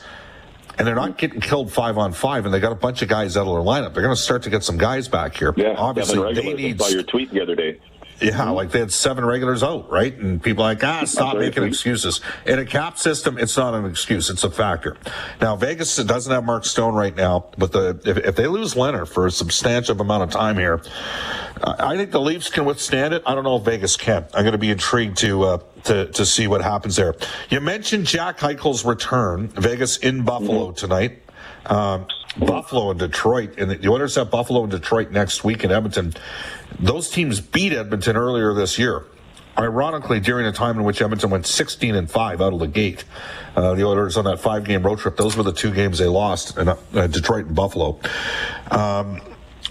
and 0.77 0.87
they're 0.87 0.95
not 0.95 1.17
getting 1.17 1.39
killed 1.41 1.71
five 1.71 1.97
on 1.97 2.13
five, 2.13 2.45
and 2.45 2.53
they 2.53 2.59
got 2.59 2.71
a 2.71 2.75
bunch 2.75 3.01
of 3.01 3.07
guys 3.09 3.37
out 3.37 3.47
of 3.47 3.53
their 3.53 3.63
lineup. 3.63 3.93
They're 3.93 4.03
going 4.03 4.15
to 4.15 4.21
start 4.21 4.43
to 4.43 4.49
get 4.49 4.63
some 4.63 4.77
guys 4.77 5.07
back 5.07 5.35
here. 5.35 5.53
Yeah, 5.55 5.75
obviously 5.77 6.33
they 6.33 6.53
need. 6.53 6.79
Saw 6.81 6.87
your 6.87 7.03
tweet 7.03 7.31
the 7.31 7.41
other 7.41 7.55
day. 7.55 7.79
Yeah, 8.21 8.31
mm-hmm. 8.31 8.51
like 8.51 8.71
they 8.71 8.79
had 8.79 8.93
seven 8.93 9.25
regulars 9.25 9.61
out, 9.61 9.89
right? 9.91 10.15
And 10.17 10.41
people 10.41 10.63
like, 10.63 10.83
ah, 10.83 11.03
stop 11.03 11.37
making 11.37 11.63
excuses. 11.63 12.21
In 12.45 12.59
a 12.59 12.65
cap 12.65 12.97
system, 12.97 13.37
it's 13.37 13.57
not 13.57 13.73
an 13.73 13.85
excuse; 13.85 14.29
it's 14.29 14.43
a 14.43 14.49
factor. 14.49 14.95
Now, 15.41 15.57
Vegas 15.57 15.97
doesn't 15.97 16.31
have 16.31 16.45
Mark 16.45 16.63
Stone 16.63 16.95
right 16.95 17.15
now, 17.15 17.49
but 17.57 17.73
the 17.73 17.99
if, 18.05 18.17
if 18.17 18.35
they 18.35 18.47
lose 18.47 18.73
Lehner 18.73 19.07
for 19.07 19.25
a 19.27 19.31
substantial 19.31 19.99
amount 19.99 20.23
of 20.23 20.29
time 20.29 20.57
here, 20.57 20.81
I 21.61 21.97
think 21.97 22.11
the 22.11 22.21
Leafs 22.21 22.49
can 22.49 22.63
withstand 22.63 23.13
it. 23.13 23.23
I 23.25 23.35
don't 23.35 23.43
know 23.43 23.57
if 23.57 23.63
Vegas 23.63 23.97
can. 23.97 24.25
I'm 24.33 24.43
going 24.43 24.53
to 24.53 24.57
be 24.57 24.71
intrigued 24.71 25.17
to 25.17 25.43
uh, 25.43 25.57
to 25.83 26.05
to 26.07 26.25
see 26.25 26.47
what 26.47 26.61
happens 26.61 26.95
there. 26.95 27.15
You 27.49 27.59
mentioned 27.59 28.05
Jack 28.05 28.39
Eichel's 28.39 28.85
return, 28.85 29.49
Vegas 29.49 29.97
in 29.97 30.23
Buffalo 30.23 30.67
mm-hmm. 30.67 30.75
tonight. 30.75 31.21
Um, 31.65 32.07
Buffalo 32.37 32.91
and 32.91 32.99
Detroit, 32.99 33.57
and 33.57 33.71
the 33.71 33.87
Oilers 33.89 34.15
have 34.15 34.29
Buffalo 34.29 34.63
and 34.63 34.71
Detroit 34.71 35.11
next 35.11 35.43
week 35.43 35.63
in 35.63 35.71
Edmonton. 35.71 36.13
Those 36.79 37.09
teams 37.09 37.39
beat 37.39 37.73
Edmonton 37.73 38.17
earlier 38.17 38.53
this 38.53 38.77
year. 38.77 39.05
Ironically, 39.57 40.19
during 40.19 40.45
a 40.45 40.51
time 40.51 40.77
in 40.77 40.83
which 40.83 41.01
Edmonton 41.01 41.29
went 41.29 41.45
16 41.45 41.95
and 41.95 42.11
5 42.11 42.41
out 42.41 42.51
of 42.51 42.59
the 42.59 42.67
gate, 42.67 43.05
uh, 43.55 43.73
the 43.73 43.85
Oilers 43.85 44.17
on 44.17 44.25
that 44.25 44.41
five 44.41 44.65
game 44.65 44.83
road 44.83 44.99
trip, 44.99 45.15
those 45.15 45.37
were 45.37 45.43
the 45.43 45.53
two 45.53 45.73
games 45.73 45.97
they 45.97 46.07
lost, 46.07 46.57
in, 46.57 46.67
uh, 46.67 47.07
Detroit 47.07 47.45
and 47.45 47.55
Buffalo. 47.55 47.97
Um, 48.69 49.21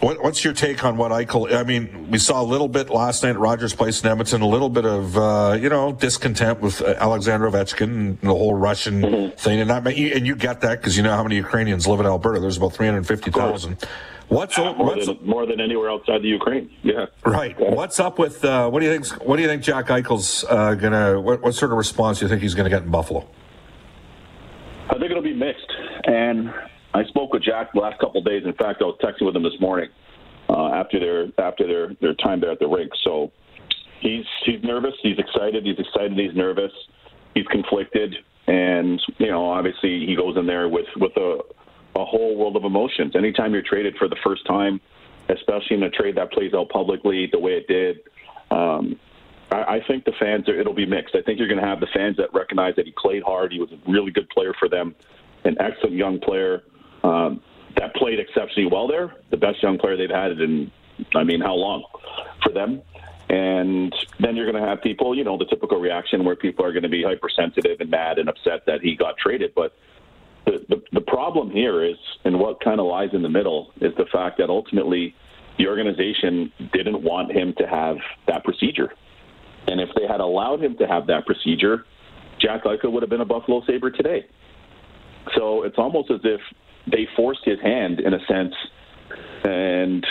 what, 0.05 0.23
what's 0.23 0.45
your 0.45 0.53
take 0.53 0.85
on 0.85 0.99
what 0.99 1.11
Eichel? 1.11 1.53
I 1.55 1.63
mean, 1.63 2.11
we 2.11 2.19
saw 2.19 2.43
a 2.43 2.45
little 2.45 2.69
bit 2.69 2.91
last 2.91 3.23
night 3.23 3.31
at 3.31 3.39
Rogers 3.39 3.75
Place 3.75 4.03
in 4.03 4.11
Edmonton, 4.11 4.43
a 4.43 4.47
little 4.47 4.69
bit 4.69 4.85
of 4.85 5.17
uh, 5.17 5.57
you 5.59 5.71
know 5.71 5.93
discontent 5.93 6.61
with 6.61 6.83
uh, 6.83 6.95
Alexander 6.99 7.51
Ovechkin 7.51 7.83
and 7.83 8.21
the 8.21 8.29
whole 8.29 8.53
Russian 8.53 9.01
mm-hmm. 9.01 9.37
thing, 9.37 9.61
and 9.61 9.71
that 9.71 9.87
and 9.87 10.27
you 10.27 10.37
get 10.37 10.61
that 10.61 10.81
because 10.81 10.97
you 10.97 11.03
know 11.03 11.17
how 11.17 11.23
many 11.23 11.37
Ukrainians 11.37 11.87
live 11.87 12.01
in 12.01 12.07
Alberta. 12.07 12.39
There's 12.39 12.59
about 12.59 12.75
three 12.75 12.87
hundred 12.87 13.07
fifty 13.07 13.31
thousand. 13.31 13.79
What's, 14.29 14.57
more, 14.57 14.75
what's 14.75 15.07
than, 15.07 15.19
more 15.23 15.47
than 15.47 15.61
anywhere 15.61 15.91
outside 15.91 16.23
the 16.23 16.29
Ukraine? 16.29 16.71
Yeah. 16.83 17.07
Right. 17.25 17.55
What's 17.59 18.01
up 18.01 18.19
with 18.19 18.45
uh, 18.45 18.69
what 18.69 18.81
do 18.81 18.87
you 18.87 18.99
think? 18.99 19.25
What 19.25 19.37
do 19.37 19.43
you 19.43 19.49
think 19.49 19.63
Jack 19.63 19.87
Eichel's 19.87 20.45
uh, 20.49 20.75
gonna? 20.75 21.19
What, 21.19 21.41
what 21.41 21.55
sort 21.55 21.73
of 21.73 21.79
response 21.79 22.19
do 22.19 22.27
you 22.27 22.29
think 22.29 22.43
he's 22.43 22.55
going 22.55 22.65
to 22.65 22.71
get 22.71 22.83
in 22.83 22.91
Buffalo? 22.91 23.27
I 24.91 24.99
think 24.99 25.11
it'll 25.11 25.23
be 25.23 25.35
mixed, 25.35 25.73
and 26.05 26.53
I 26.95 27.05
spoke 27.05 27.33
with 27.33 27.43
Jack 27.43 27.73
the 27.75 27.81
last 27.81 27.99
couple 27.99 28.21
of 28.21 28.25
days. 28.25 28.45
In 28.45 28.55
fact, 28.55 28.81
I 28.81 28.85
was 28.85 28.97
texting 29.03 29.27
with 29.27 29.35
him 29.35 29.43
this 29.43 29.61
morning 29.61 29.91
uh, 30.49 30.69
after 30.69 31.01
their 31.01 31.27
after 31.45 31.67
their 31.67 31.95
their 32.01 32.15
time 32.15 32.41
there 32.41 32.53
at 32.53 32.61
the 32.61 32.69
rink. 32.69 32.93
So 33.03 33.33
he's 34.01 34.25
he's 34.47 34.63
nervous. 34.63 34.95
He's 35.03 35.19
excited. 35.19 35.65
He's 35.65 35.79
excited. 35.79 36.17
He's 36.17 36.35
nervous. 36.35 36.73
He's 37.35 37.47
conflicted, 37.49 38.15
and 38.47 39.03
you 39.19 39.27
know, 39.27 39.51
obviously, 39.51 40.07
he 40.07 40.15
goes 40.15 40.37
in 40.37 40.47
there 40.47 40.69
with 40.69 40.87
with 40.97 41.17
a 41.17 41.41
a 41.97 42.05
whole 42.05 42.37
world 42.37 42.57
of 42.57 42.65
emotions. 42.65 43.17
Anytime 43.17 43.53
you're 43.53 43.63
traded 43.63 43.97
for 43.97 44.09
the 44.09 44.17
first 44.25 44.47
time, 44.47 44.81
especially 45.29 45.77
in 45.77 45.83
a 45.83 45.91
trade 45.91 46.17
that 46.17 46.33
plays 46.33 46.55
out 46.55 46.69
publicly 46.69 47.29
the 47.31 47.39
way 47.39 47.53
it 47.53 47.67
did. 47.67 47.99
Um, 48.51 48.99
I, 49.51 49.77
I 49.77 49.81
think 49.87 50.05
the 50.05 50.13
fans 50.19 50.49
are, 50.49 50.59
it'll 50.59 50.75
be 50.75 50.87
mixed. 50.87 51.15
I 51.15 51.23
think 51.23 51.39
you're 51.39 51.49
going 51.49 51.61
to 51.61 51.67
have 51.67 51.81
the 51.81 51.89
fans 51.95 52.17
that 52.17 52.35
recognize 52.35 52.75
that 52.77 52.87
he 52.87 52.95
played 53.01 53.23
hard. 53.23 53.53
He 53.53 53.61
was 53.61 53.71
a 53.73 53.91
really 53.91 54.11
good 54.11 54.29
player 54.31 54.53
for 54.59 54.69
them, 54.69 54.95
an 55.45 55.57
excellent 55.61 55.95
young 55.95 56.19
player 56.19 56.63
um, 57.05 57.41
that 57.77 57.95
played 57.95 58.19
exceptionally 58.19 58.69
well 58.71 58.89
there. 58.89 59.15
The 59.31 59.37
best 59.37 59.63
young 59.63 59.79
player 59.79 59.97
they've 59.97 60.11
had 60.11 60.33
in, 60.41 60.73
I 61.15 61.23
mean, 61.23 61.41
how 61.41 61.55
long 61.55 61.85
for 62.43 62.53
them? 62.53 62.83
And 63.29 63.95
then 64.21 64.37
you're 64.37 64.51
going 64.51 64.63
to 64.63 64.69
have 64.69 64.83
people, 64.83 65.15
you 65.15 65.25
know, 65.25 65.37
the 65.39 65.47
typical 65.47 65.79
reaction 65.81 66.25
where 66.25 66.37
people 66.37 66.65
are 66.65 66.73
going 66.73 66.83
to 66.83 66.89
be 66.89 67.03
hypersensitive 67.03 67.81
and 67.81 67.91
mad 67.91 68.19
and 68.19 68.29
upset 68.29 68.67
that 68.67 68.81
he 68.83 68.97
got 68.97 69.17
traded. 69.19 69.53
But 69.55 69.75
the, 70.47 70.65
the, 70.69 70.83
the 70.93 71.01
problem 71.01 71.51
here 71.51 71.85
is, 71.85 71.97
and 72.25 72.39
what 72.39 72.63
kind 72.63 72.81
of 72.81 72.87
lies 72.87 73.11
in 73.13 73.23
the 73.23 73.29
middle, 73.29 73.73
is 73.81 73.93
the 73.97 74.07
fact 74.13 74.39
that 74.39 74.51
ultimately 74.51 75.15
the 75.59 75.67
organization 75.69 76.53
didn't 76.73 77.03
want 77.03 77.33
him 77.33 77.55
to 77.59 77.67
have 77.67 77.97
that 78.27 78.45
procedure. 78.45 78.93
And 79.67 79.81
if 79.81 79.89
they 79.97 80.07
had 80.07 80.21
allowed 80.21 80.63
him 80.63 80.77
to 80.77 80.87
have 80.87 81.07
that 81.07 81.27
procedure, 81.27 81.87
Jack 82.41 82.65
Eichel 82.65 82.93
would 82.93 83.03
have 83.03 83.11
been 83.11 83.23
a 83.23 83.25
Buffalo 83.25 83.63
Sabre 83.67 83.91
today. 83.91 84.27
So 85.35 85.63
it's 85.63 85.79
almost 85.79 86.11
as 86.11 86.21
if 86.25 86.41
they 86.87 87.09
forced 87.17 87.45
his 87.45 87.61
hand 87.61 88.01
in 88.01 88.15
a 88.15 88.25
sense. 88.27 88.55
And, 89.45 90.07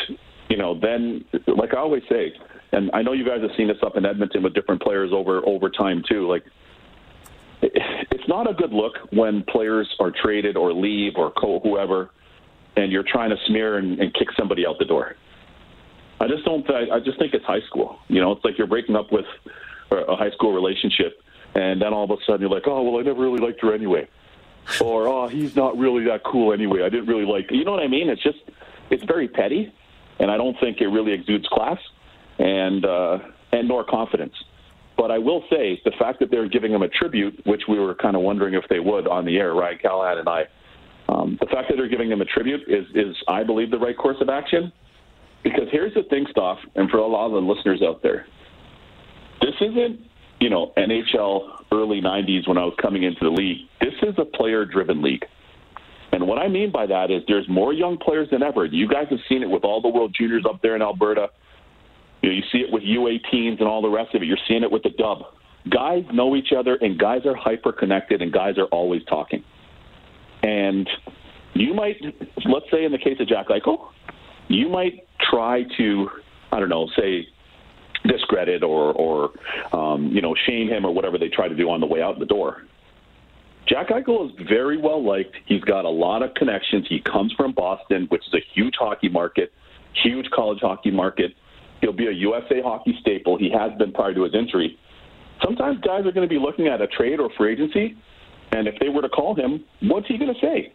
you 0.49 0.57
know, 0.57 0.79
then, 0.79 1.25
like 1.47 1.73
I 1.73 1.77
always 1.77 2.03
say, 2.09 2.33
and 2.71 2.89
I 2.93 3.01
know 3.01 3.13
you 3.13 3.25
guys 3.25 3.41
have 3.41 3.51
seen 3.55 3.67
this 3.67 3.77
up 3.83 3.97
in 3.97 4.05
Edmonton 4.05 4.43
with 4.43 4.53
different 4.53 4.81
players 4.81 5.11
over 5.13 5.45
over 5.45 5.69
time 5.69 6.03
too. 6.09 6.27
Like, 6.27 6.43
it's 7.61 8.27
not 8.27 8.49
a 8.49 8.53
good 8.53 8.71
look 8.71 8.93
when 9.11 9.43
players 9.43 9.87
are 9.99 10.11
traded 10.11 10.57
or 10.57 10.73
leave 10.73 11.13
or 11.15 11.31
co 11.31 11.59
whoever, 11.59 12.09
and 12.75 12.91
you're 12.91 13.05
trying 13.07 13.29
to 13.29 13.37
smear 13.47 13.77
and, 13.77 13.99
and 13.99 14.13
kick 14.13 14.27
somebody 14.37 14.65
out 14.65 14.77
the 14.79 14.85
door. 14.85 15.15
I 16.19 16.27
just 16.27 16.45
don't. 16.45 16.67
I, 16.69 16.95
I 16.95 16.99
just 16.99 17.19
think 17.19 17.33
it's 17.33 17.45
high 17.45 17.61
school. 17.67 17.99
You 18.07 18.21
know, 18.21 18.31
it's 18.31 18.43
like 18.43 18.57
you're 18.57 18.67
breaking 18.67 18.95
up 18.95 19.11
with 19.11 19.25
a 19.91 20.15
high 20.15 20.31
school 20.31 20.53
relationship, 20.53 21.21
and 21.55 21.81
then 21.81 21.93
all 21.93 22.05
of 22.05 22.11
a 22.11 22.17
sudden 22.25 22.41
you're 22.41 22.49
like, 22.49 22.63
oh 22.65 22.81
well, 22.83 22.99
I 22.99 23.03
never 23.03 23.21
really 23.21 23.39
liked 23.39 23.61
her 23.61 23.73
anyway, 23.73 24.07
or 24.81 25.07
oh 25.07 25.27
he's 25.27 25.55
not 25.55 25.77
really 25.77 26.05
that 26.05 26.23
cool 26.23 26.53
anyway. 26.53 26.83
I 26.83 26.89
didn't 26.89 27.07
really 27.07 27.25
like. 27.25 27.51
You 27.51 27.63
know 27.63 27.71
what 27.71 27.83
I 27.83 27.87
mean? 27.87 28.09
It's 28.09 28.23
just 28.23 28.39
it's 28.89 29.03
very 29.03 29.27
petty, 29.27 29.73
and 30.19 30.31
I 30.31 30.37
don't 30.37 30.57
think 30.59 30.81
it 30.81 30.87
really 30.87 31.11
exudes 31.11 31.47
class 31.47 31.79
and 32.39 32.85
uh, 32.85 33.19
and 33.51 33.67
nor 33.67 33.83
confidence. 33.83 34.33
But 34.95 35.11
I 35.11 35.17
will 35.17 35.43
say 35.49 35.81
the 35.85 35.91
fact 35.97 36.19
that 36.19 36.29
they're 36.29 36.47
giving 36.47 36.71
him 36.71 36.83
a 36.83 36.87
tribute, 36.87 37.41
which 37.45 37.63
we 37.67 37.79
were 37.79 37.95
kind 37.95 38.15
of 38.15 38.21
wondering 38.21 38.53
if 38.53 38.63
they 38.69 38.79
would 38.79 39.07
on 39.07 39.25
the 39.25 39.37
air, 39.37 39.53
Ryan 39.53 39.79
Callahan 39.79 40.17
and 40.19 40.29
I, 40.29 40.43
um, 41.09 41.37
the 41.39 41.47
fact 41.47 41.69
that 41.69 41.75
they're 41.77 41.89
giving 41.89 42.11
him 42.11 42.21
a 42.21 42.25
tribute 42.25 42.61
is, 42.67 42.85
is, 42.93 43.15
I 43.27 43.43
believe, 43.43 43.71
the 43.71 43.79
right 43.79 43.97
course 43.97 44.17
of 44.21 44.29
action. 44.29 44.71
Because 45.43 45.67
here's 45.71 45.93
the 45.93 46.03
thing, 46.03 46.25
Stoff, 46.31 46.59
and 46.75 46.89
for 46.89 46.97
a 46.97 47.07
lot 47.07 47.25
of 47.25 47.33
the 47.33 47.39
listeners 47.39 47.81
out 47.81 48.01
there, 48.01 48.25
this 49.41 49.55
isn't, 49.59 49.99
you 50.43 50.49
know, 50.49 50.73
NHL 50.75 51.63
early 51.71 52.01
90s 52.01 52.49
when 52.49 52.57
I 52.57 52.65
was 52.65 52.73
coming 52.81 53.03
into 53.03 53.21
the 53.21 53.29
league. 53.29 53.59
This 53.79 53.93
is 54.01 54.13
a 54.17 54.25
player 54.25 54.65
driven 54.65 55.01
league. 55.01 55.23
And 56.11 56.27
what 56.27 56.37
I 56.37 56.49
mean 56.49 56.69
by 56.69 56.85
that 56.85 57.11
is 57.11 57.23
there's 57.29 57.47
more 57.47 57.71
young 57.71 57.97
players 57.97 58.27
than 58.29 58.43
ever. 58.43 58.65
You 58.65 58.89
guys 58.89 59.07
have 59.09 59.19
seen 59.29 59.41
it 59.41 59.49
with 59.49 59.63
all 59.63 59.81
the 59.81 59.87
World 59.87 60.13
Juniors 60.19 60.43
up 60.47 60.61
there 60.61 60.75
in 60.75 60.81
Alberta. 60.81 61.29
You, 62.21 62.29
know, 62.29 62.35
you 62.35 62.41
see 62.51 62.57
it 62.57 62.73
with 62.73 62.83
U18s 62.83 63.59
and 63.59 63.69
all 63.69 63.81
the 63.81 63.89
rest 63.89 64.13
of 64.15 64.21
it. 64.21 64.25
You're 64.25 64.37
seeing 64.45 64.63
it 64.63 64.71
with 64.71 64.83
the 64.83 64.89
dub. 64.89 65.19
Guys 65.69 66.03
know 66.11 66.35
each 66.35 66.51
other, 66.55 66.75
and 66.75 66.99
guys 66.99 67.21
are 67.25 67.35
hyper 67.35 67.71
connected, 67.71 68.21
and 68.21 68.33
guys 68.33 68.57
are 68.57 68.65
always 68.65 69.01
talking. 69.05 69.45
And 70.43 70.89
you 71.53 71.73
might, 71.73 71.95
let's 72.45 72.65
say 72.69 72.83
in 72.83 72.91
the 72.91 72.97
case 72.97 73.17
of 73.21 73.29
Jack 73.29 73.47
Eichel, 73.47 73.87
you 74.49 74.67
might 74.67 75.07
try 75.21 75.63
to, 75.77 76.09
I 76.51 76.59
don't 76.59 76.67
know, 76.67 76.89
say 76.97 77.27
discredit 78.05 78.63
or, 78.63 78.93
or 78.93 79.31
um, 79.71 80.07
you 80.07 80.21
know, 80.21 80.35
shame 80.45 80.67
him 80.67 80.85
or 80.85 80.93
whatever 80.93 81.17
they 81.17 81.29
try 81.29 81.47
to 81.47 81.55
do 81.55 81.69
on 81.69 81.79
the 81.79 81.87
way 81.87 82.01
out 82.01 82.19
the 82.19 82.25
door. 82.25 82.63
Jack 83.67 83.89
Eichel 83.89 84.29
is 84.29 84.47
very 84.47 84.77
well 84.77 85.03
liked. 85.03 85.35
He's 85.45 85.61
got 85.61 85.85
a 85.85 85.89
lot 85.89 86.21
of 86.21 86.33
connections. 86.33 86.85
He 86.89 86.99
comes 86.99 87.33
from 87.33 87.53
Boston, 87.53 88.07
which 88.09 88.21
is 88.27 88.33
a 88.33 88.43
huge 88.53 88.73
hockey 88.77 89.09
market, 89.09 89.53
huge 90.03 90.29
college 90.31 90.59
hockey 90.61 90.91
market. 90.91 91.31
He'll 91.79 91.93
be 91.93 92.07
a 92.07 92.11
USA 92.11 92.61
hockey 92.61 92.97
staple. 93.01 93.37
He 93.37 93.49
has 93.51 93.71
been 93.77 93.91
prior 93.91 94.13
to 94.13 94.23
his 94.23 94.35
injury. 94.35 94.77
Sometimes 95.43 95.79
guys 95.81 96.05
are 96.05 96.11
going 96.11 96.27
to 96.27 96.33
be 96.33 96.39
looking 96.39 96.67
at 96.67 96.81
a 96.81 96.87
trade 96.87 97.19
or 97.19 97.29
free 97.37 97.53
agency, 97.53 97.97
and 98.51 98.67
if 98.67 98.75
they 98.79 98.89
were 98.89 99.01
to 99.01 99.09
call 99.09 99.35
him, 99.35 99.63
what's 99.81 100.07
he 100.07 100.17
going 100.17 100.33
to 100.33 100.39
say? 100.39 100.73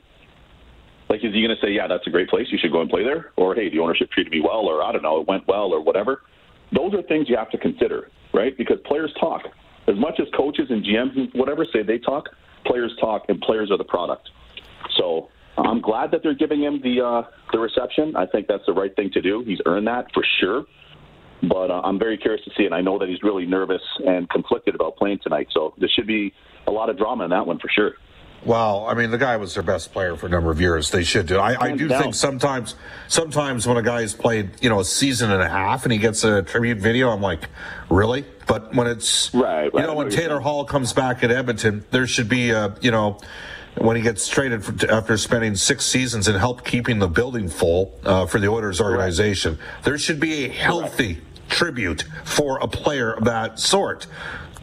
Like, 1.09 1.25
is 1.25 1.33
he 1.33 1.43
going 1.43 1.57
to 1.57 1.67
say, 1.67 1.73
yeah, 1.73 1.87
that's 1.87 2.07
a 2.07 2.11
great 2.11 2.29
place. 2.29 2.49
You 2.51 2.59
should 2.61 2.73
go 2.73 2.83
and 2.83 2.91
play 2.91 3.03
there? 3.03 3.33
Or, 3.37 3.55
hey, 3.55 3.71
the 3.71 3.79
ownership 3.79 4.11
treated 4.11 4.31
me 4.31 4.41
well, 4.41 4.67
or 4.67 4.83
I 4.83 4.93
don't 4.93 5.03
know, 5.03 5.21
it 5.21 5.29
went 5.29 5.47
well, 5.47 5.73
or 5.73 5.81
whatever. 5.81 6.23
Those 6.73 6.95
are 6.95 7.03
things 7.03 7.29
you 7.29 7.37
have 7.37 7.51
to 7.51 7.59
consider, 7.59 8.11
right? 8.35 8.57
Because 8.57 8.79
players 8.85 9.13
talk. 9.19 9.43
As 9.87 9.97
much 9.97 10.21
as 10.21 10.27
coaches 10.37 10.67
and 10.71 10.85
GMs 10.85 11.17
and 11.17 11.31
whatever 11.33 11.65
say 11.73 11.83
they 11.83 11.99
talk, 11.99 12.29
players 12.67 12.95
talk, 13.01 13.25
and 13.29 13.41
players 13.41 13.71
are 13.71 13.79
the 13.79 13.85
product. 13.85 14.29
So 14.97 15.31
I'm 15.57 15.81
glad 15.81 16.11
that 16.11 16.23
they're 16.23 16.35
giving 16.35 16.63
him 16.63 16.81
the 16.83 17.01
uh, 17.05 17.23
the 17.53 17.59
reception. 17.59 18.15
I 18.17 18.27
think 18.27 18.47
that's 18.49 18.67
the 18.67 18.73
right 18.73 18.95
thing 18.95 19.11
to 19.13 19.23
do. 19.23 19.43
He's 19.47 19.61
earned 19.67 19.87
that 19.87 20.07
for 20.13 20.25
sure. 20.41 20.65
But 21.43 21.71
uh, 21.71 21.81
I'm 21.85 21.99
very 21.99 22.19
curious 22.19 22.45
to 22.45 22.51
see, 22.57 22.65
and 22.65 22.75
I 22.75 22.81
know 22.81 22.99
that 22.99 23.09
he's 23.09 23.23
really 23.23 23.47
nervous 23.47 23.83
and 24.05 24.29
conflicted 24.29 24.75
about 24.75 24.97
playing 24.97 25.21
tonight. 25.23 25.49
So 25.53 25.73
there 25.79 25.89
should 25.89 26.07
be 26.07 26.33
a 26.67 26.71
lot 26.71 26.91
of 26.91 26.99
drama 26.99 27.25
in 27.25 27.31
that 27.31 27.47
one 27.47 27.59
for 27.61 27.69
sure. 27.69 27.93
Well, 28.45 28.87
I 28.87 28.95
mean, 28.95 29.11
the 29.11 29.19
guy 29.19 29.37
was 29.37 29.55
their 29.55 29.63
best 29.63 29.93
player 29.93 30.17
for 30.17 30.27
a 30.27 30.29
number 30.29 30.51
of 30.51 30.61
years. 30.61 30.91
They 30.91 31.03
should 31.03 31.27
do. 31.27 31.39
I, 31.39 31.61
I 31.61 31.77
do 31.77 31.89
think 31.89 32.15
sometimes, 32.15 32.77
sometimes 33.09 33.67
when 33.67 33.77
a 33.77 33.83
guy's 33.83 34.15
played, 34.15 34.51
you 34.63 34.69
know, 34.69 34.81
a 34.81 34.85
season 34.85 35.31
and 35.31 35.43
a 35.43 35.49
half 35.49 35.85
and 35.85 35.93
he 35.93 35.99
gets 35.99 36.23
a 36.25 36.43
tribute 36.43 36.79
video, 36.79 37.11
I'm 37.11 37.21
like, 37.21 37.49
really? 37.91 38.25
But 38.47 38.75
when 38.75 38.87
it's, 38.87 39.35
right, 39.35 39.73
right. 39.73 39.81
you 39.81 39.87
know, 39.87 39.95
when 39.95 40.09
Taylor 40.09 40.41
Hall 40.41 40.65
comes 40.65 40.93
back 40.93 41.23
at 41.25 41.31
Edmonton, 41.31 41.85
there 41.91 42.07
should 42.07 42.29
be 42.29 42.51
a, 42.51 42.77
you 42.81 42.91
know, 42.91 43.19
when 43.77 43.97
he 43.97 44.03
gets 44.03 44.29
traded 44.29 44.65
for, 44.65 44.91
after 44.91 45.17
spending 45.17 45.55
six 45.55 45.85
seasons 45.85 46.29
and 46.29 46.39
help 46.39 46.65
keeping 46.65 46.99
the 46.99 47.09
building 47.09 47.49
full 47.49 47.99
uh, 48.05 48.27
for 48.27 48.39
the 48.39 48.49
Oilers 48.49 48.81
organization, 48.81 49.55
right. 49.55 49.85
there 49.85 49.99
should 49.99 50.21
be 50.21 50.47
a 50.47 50.49
healthy 50.49 51.15
right. 51.15 51.49
tribute 51.49 52.05
for 52.25 52.59
a 52.59 52.69
player 52.69 53.13
of 53.13 53.25
that 53.25 53.59
sort 53.59 54.07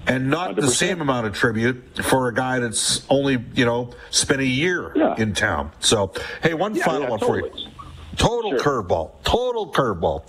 and 0.07 0.29
not 0.29 0.51
100%. 0.51 0.55
the 0.61 0.67
same 0.67 1.01
amount 1.01 1.27
of 1.27 1.33
tribute 1.33 2.03
for 2.03 2.27
a 2.27 2.33
guy 2.33 2.59
that's 2.59 3.05
only 3.09 3.43
you 3.53 3.65
know 3.65 3.91
spent 4.09 4.41
a 4.41 4.45
year 4.45 4.91
yeah. 4.95 5.15
in 5.17 5.33
town. 5.33 5.71
So, 5.79 6.13
hey, 6.43 6.53
one 6.53 6.75
yeah, 6.75 6.85
final 6.85 7.01
yeah, 7.03 7.09
one 7.09 7.19
totally. 7.19 7.49
for 7.49 7.57
you. 7.57 7.69
Total 8.17 8.51
sure. 8.51 8.83
curveball. 8.83 9.11
Total 9.23 9.71
curveball. 9.71 10.23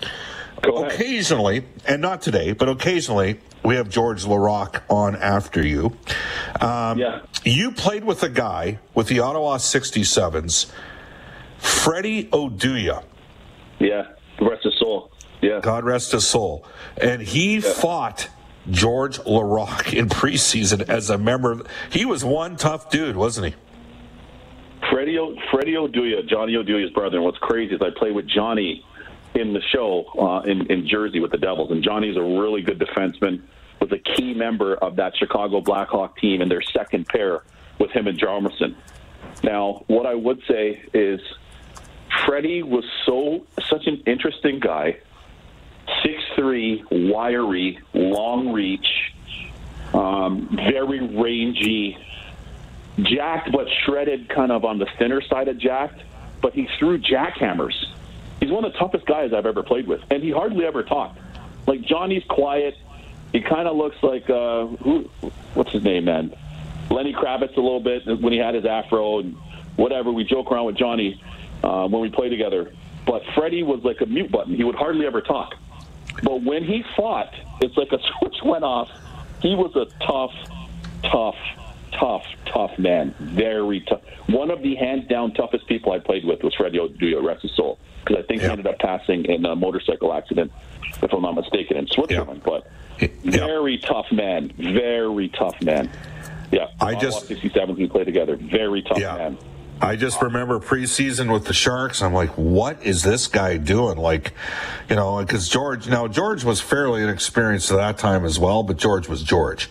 Occasionally, 0.65 1.65
and 1.87 2.03
not 2.03 2.23
today, 2.23 2.53
but 2.53 2.69
occasionally, 2.69 3.39
we 3.63 3.77
have 3.77 3.89
George 3.89 4.25
Laraque 4.25 4.81
on 4.89 5.15
after 5.17 5.65
you. 5.65 5.97
Um, 6.61 6.99
yeah. 6.99 7.21
You 7.45 7.73
played 7.73 8.05
with 8.05 8.23
a 8.23 8.29
guy 8.29 8.81
with 8.95 9.07
the 9.09 9.21
Ottawa 9.21 9.59
67s, 9.59 10.73
Freddie 11.59 12.25
Oduya. 12.25 13.05
Yeah, 13.79 14.07
rest 14.41 14.65
his 14.65 14.79
soul. 14.79 15.13
Yeah. 15.43 15.61
God 15.61 15.85
rest 15.85 16.13
his 16.13 16.27
soul. 16.27 16.67
And 17.01 17.23
he 17.23 17.61
fought 17.61 18.29
George 18.71 19.19
Laraque 19.21 19.95
in 19.95 20.09
preseason 20.09 20.89
as 20.89 21.11
a 21.11 21.19
member. 21.19 21.63
He 21.91 22.05
was 22.05 22.25
one 22.25 22.57
tough 22.57 22.91
dude, 22.91 23.17
wasn't 23.17 23.49
he? 23.49 23.55
Freddie, 24.91 25.19
o, 25.19 25.35
Freddie 25.51 25.75
Oduya, 25.75 26.29
Johnny 26.29 26.55
Oduya's 26.55 26.93
brother. 26.93 27.17
And 27.17 27.25
what's 27.25 27.39
crazy 27.39 27.75
is 27.75 27.83
I 27.83 27.91
played 27.97 28.15
with 28.15 28.29
Johnny 28.29 28.85
in 29.35 29.53
the 29.53 29.61
show 29.73 30.05
uh, 30.19 30.49
in, 30.49 30.71
in 30.71 30.87
Jersey 30.89 31.21
with 31.21 31.31
the 31.31 31.39
Devils. 31.39 31.71
And 31.71 31.83
Johnny's 31.83 32.17
a 32.17 32.23
really 32.23 32.63
good 32.63 32.79
defenseman, 32.79 33.43
was 33.81 33.93
a 33.93 33.99
key 33.99 34.35
member 34.35 34.75
of 34.75 34.97
that 34.97 35.17
Chicago 35.17 35.61
Blackhawk 35.61 36.19
team 36.19 36.41
in 36.41 36.49
their 36.49 36.63
second 36.63 37.07
pair 37.09 37.43
with 37.79 37.91
him 37.91 38.07
and 38.07 38.19
Hjalmarsson. 38.19 38.75
Now, 39.43 39.85
what 39.87 40.07
I 40.07 40.15
would 40.15 40.41
say 40.49 40.83
is 40.95 41.21
Freddie 42.25 42.63
was 42.63 42.85
so 43.05 43.47
such 43.69 43.87
an 43.87 44.03
interesting 44.07 44.61
guy 44.61 44.99
three, 46.47 46.85
wiry, 46.91 47.79
long 47.93 48.53
reach, 48.53 48.87
um, 49.93 50.49
very 50.55 51.01
rangy, 51.01 51.99
jacked 53.01 53.51
but 53.51 53.67
shredded, 53.85 54.29
kind 54.29 54.53
of 54.53 54.65
on 54.65 54.79
the 54.79 54.87
thinner 54.99 55.21
side 55.23 55.49
of 55.49 55.59
jacked. 55.59 56.03
But 56.41 56.55
he 56.55 56.69
threw 56.79 56.99
jackhammers. 56.99 57.75
He's 58.41 58.51
one 58.51 58.65
of 58.65 58.73
the 58.73 58.79
toughest 58.79 59.07
guys 59.07 59.33
I've 59.33 59.47
ever 59.47 59.63
played 59.63 59.89
with, 59.89 60.03
and 60.11 60.23
he 60.23 60.31
hardly 60.31 60.65
ever 60.67 60.83
talked. 60.83 61.19
Like 61.67 61.83
Johnny's 61.83 62.25
quiet. 62.29 62.77
He 63.33 63.41
kind 63.41 63.67
of 63.67 63.77
looks 63.77 63.97
like 64.03 64.31
uh, 64.31 64.67
who? 64.67 65.11
What's 65.55 65.73
his 65.73 65.83
name, 65.83 66.05
man? 66.05 66.33
Lenny 66.91 67.13
Kravitz 67.13 67.57
a 67.57 67.61
little 67.61 67.81
bit 67.81 68.07
when 68.07 68.33
he 68.33 68.39
had 68.39 68.55
his 68.55 68.65
afro 68.65 69.19
and 69.19 69.35
whatever. 69.75 70.13
We 70.13 70.23
joke 70.23 70.53
around 70.53 70.67
with 70.67 70.77
Johnny 70.77 71.21
uh, 71.65 71.89
when 71.89 72.01
we 72.03 72.11
play 72.11 72.29
together. 72.29 72.73
But 73.05 73.23
Freddie 73.35 73.65
was 73.65 73.83
like 73.83 74.01
a 74.01 74.07
mute 74.07 74.31
button. 74.31 74.55
He 74.55 74.63
would 74.63 74.77
hardly 74.77 75.07
ever 75.07 75.21
talk. 75.21 75.55
But 76.23 76.43
when 76.43 76.65
he 76.65 76.85
fought, 76.97 77.33
it's 77.61 77.77
like 77.77 77.93
a 77.93 77.99
switch 78.19 78.37
went 78.45 78.65
off. 78.65 78.89
He 79.41 79.55
was 79.55 79.75
a 79.77 79.87
tough, 80.05 80.33
tough, 81.03 81.37
tough, 81.93 82.25
tough 82.47 82.79
man. 82.79 83.15
Very 83.19 83.81
tough. 83.83 84.01
One 84.29 84.51
of 84.51 84.63
the 84.63 84.75
hands 84.77 85.09
down 85.09 85.35
toughest 85.35 85.67
people 85.67 85.93
I 85.93 85.99
played 85.99 86.25
with 86.25 86.43
was 86.43 86.55
Freddie 86.55 86.79
Oduya, 86.79 87.23
rest 87.23 87.43
his 87.43 87.55
soul. 87.55 87.79
Because 88.05 88.23
I 88.23 88.27
think 88.27 88.43
he 88.43 88.47
ended 88.49 88.67
up 88.67 88.79
passing 88.79 89.25
in 89.25 89.45
a 89.45 89.57
motorcycle 89.57 90.13
accident, 90.15 90.53
if 91.03 91.13
I'm 91.13 91.23
not 91.23 91.35
mistaken, 91.35 91.77
in 91.77 91.87
Switzerland. 91.89 92.43
But 92.45 92.67
very 93.25 93.79
tough 93.79 94.07
man. 94.13 94.53
Very 94.59 95.29
tough 95.29 95.61
man. 95.61 95.91
Yeah. 96.53 96.69
I 96.81 96.95
just 96.95 97.27
67 97.27 97.77
we 97.77 97.89
played 97.89 98.07
together. 98.07 98.37
Very 98.37 98.83
tough 98.83 98.99
man. 99.19 99.39
I 99.81 99.97
just 99.97 100.23
remember 100.23 100.59
preseason 100.59 101.31
with 101.31 101.45
the 101.45 101.53
Sharks. 101.53 102.01
I'm 102.01 102.15
like, 102.15 102.31
what 102.31 102.83
is 102.83 103.03
this 103.03 103.27
guy 103.27 103.59
doing? 103.59 103.99
Like, 103.99 104.33
you 104.89 104.97
know, 104.97 105.19
because 105.19 105.49
George, 105.51 105.87
now 105.87 106.09
George 106.09 106.45
was 106.45 106.63
fairly 106.63 107.03
inexperienced 107.03 107.71
at 107.71 107.77
that 107.77 107.99
time 107.99 108.25
as 108.25 108.39
well, 108.39 108.63
but 108.63 108.79
George 108.79 109.07
was 109.07 109.23
George. 109.23 109.69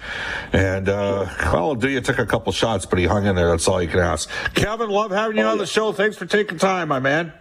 And, 0.53 0.89
uh, 0.89 1.25
well, 1.51 1.75
you 1.85 2.01
took 2.01 2.19
a 2.19 2.25
couple 2.25 2.51
shots, 2.53 2.85
but 2.85 2.99
he 2.99 3.05
hung 3.05 3.25
in 3.25 3.35
there. 3.35 3.49
That's 3.49 3.67
all 3.67 3.81
you 3.81 3.87
can 3.87 3.99
ask. 3.99 4.29
Kevin, 4.53 4.89
love 4.89 5.09
having 5.09 5.37
you 5.37 5.43
on 5.43 5.57
the 5.57 5.65
show. 5.65 5.91
Thanks 5.91 6.17
for 6.17 6.27
taking 6.27 6.59
time, 6.59 6.89
my 6.89 6.99
man. 6.99 7.33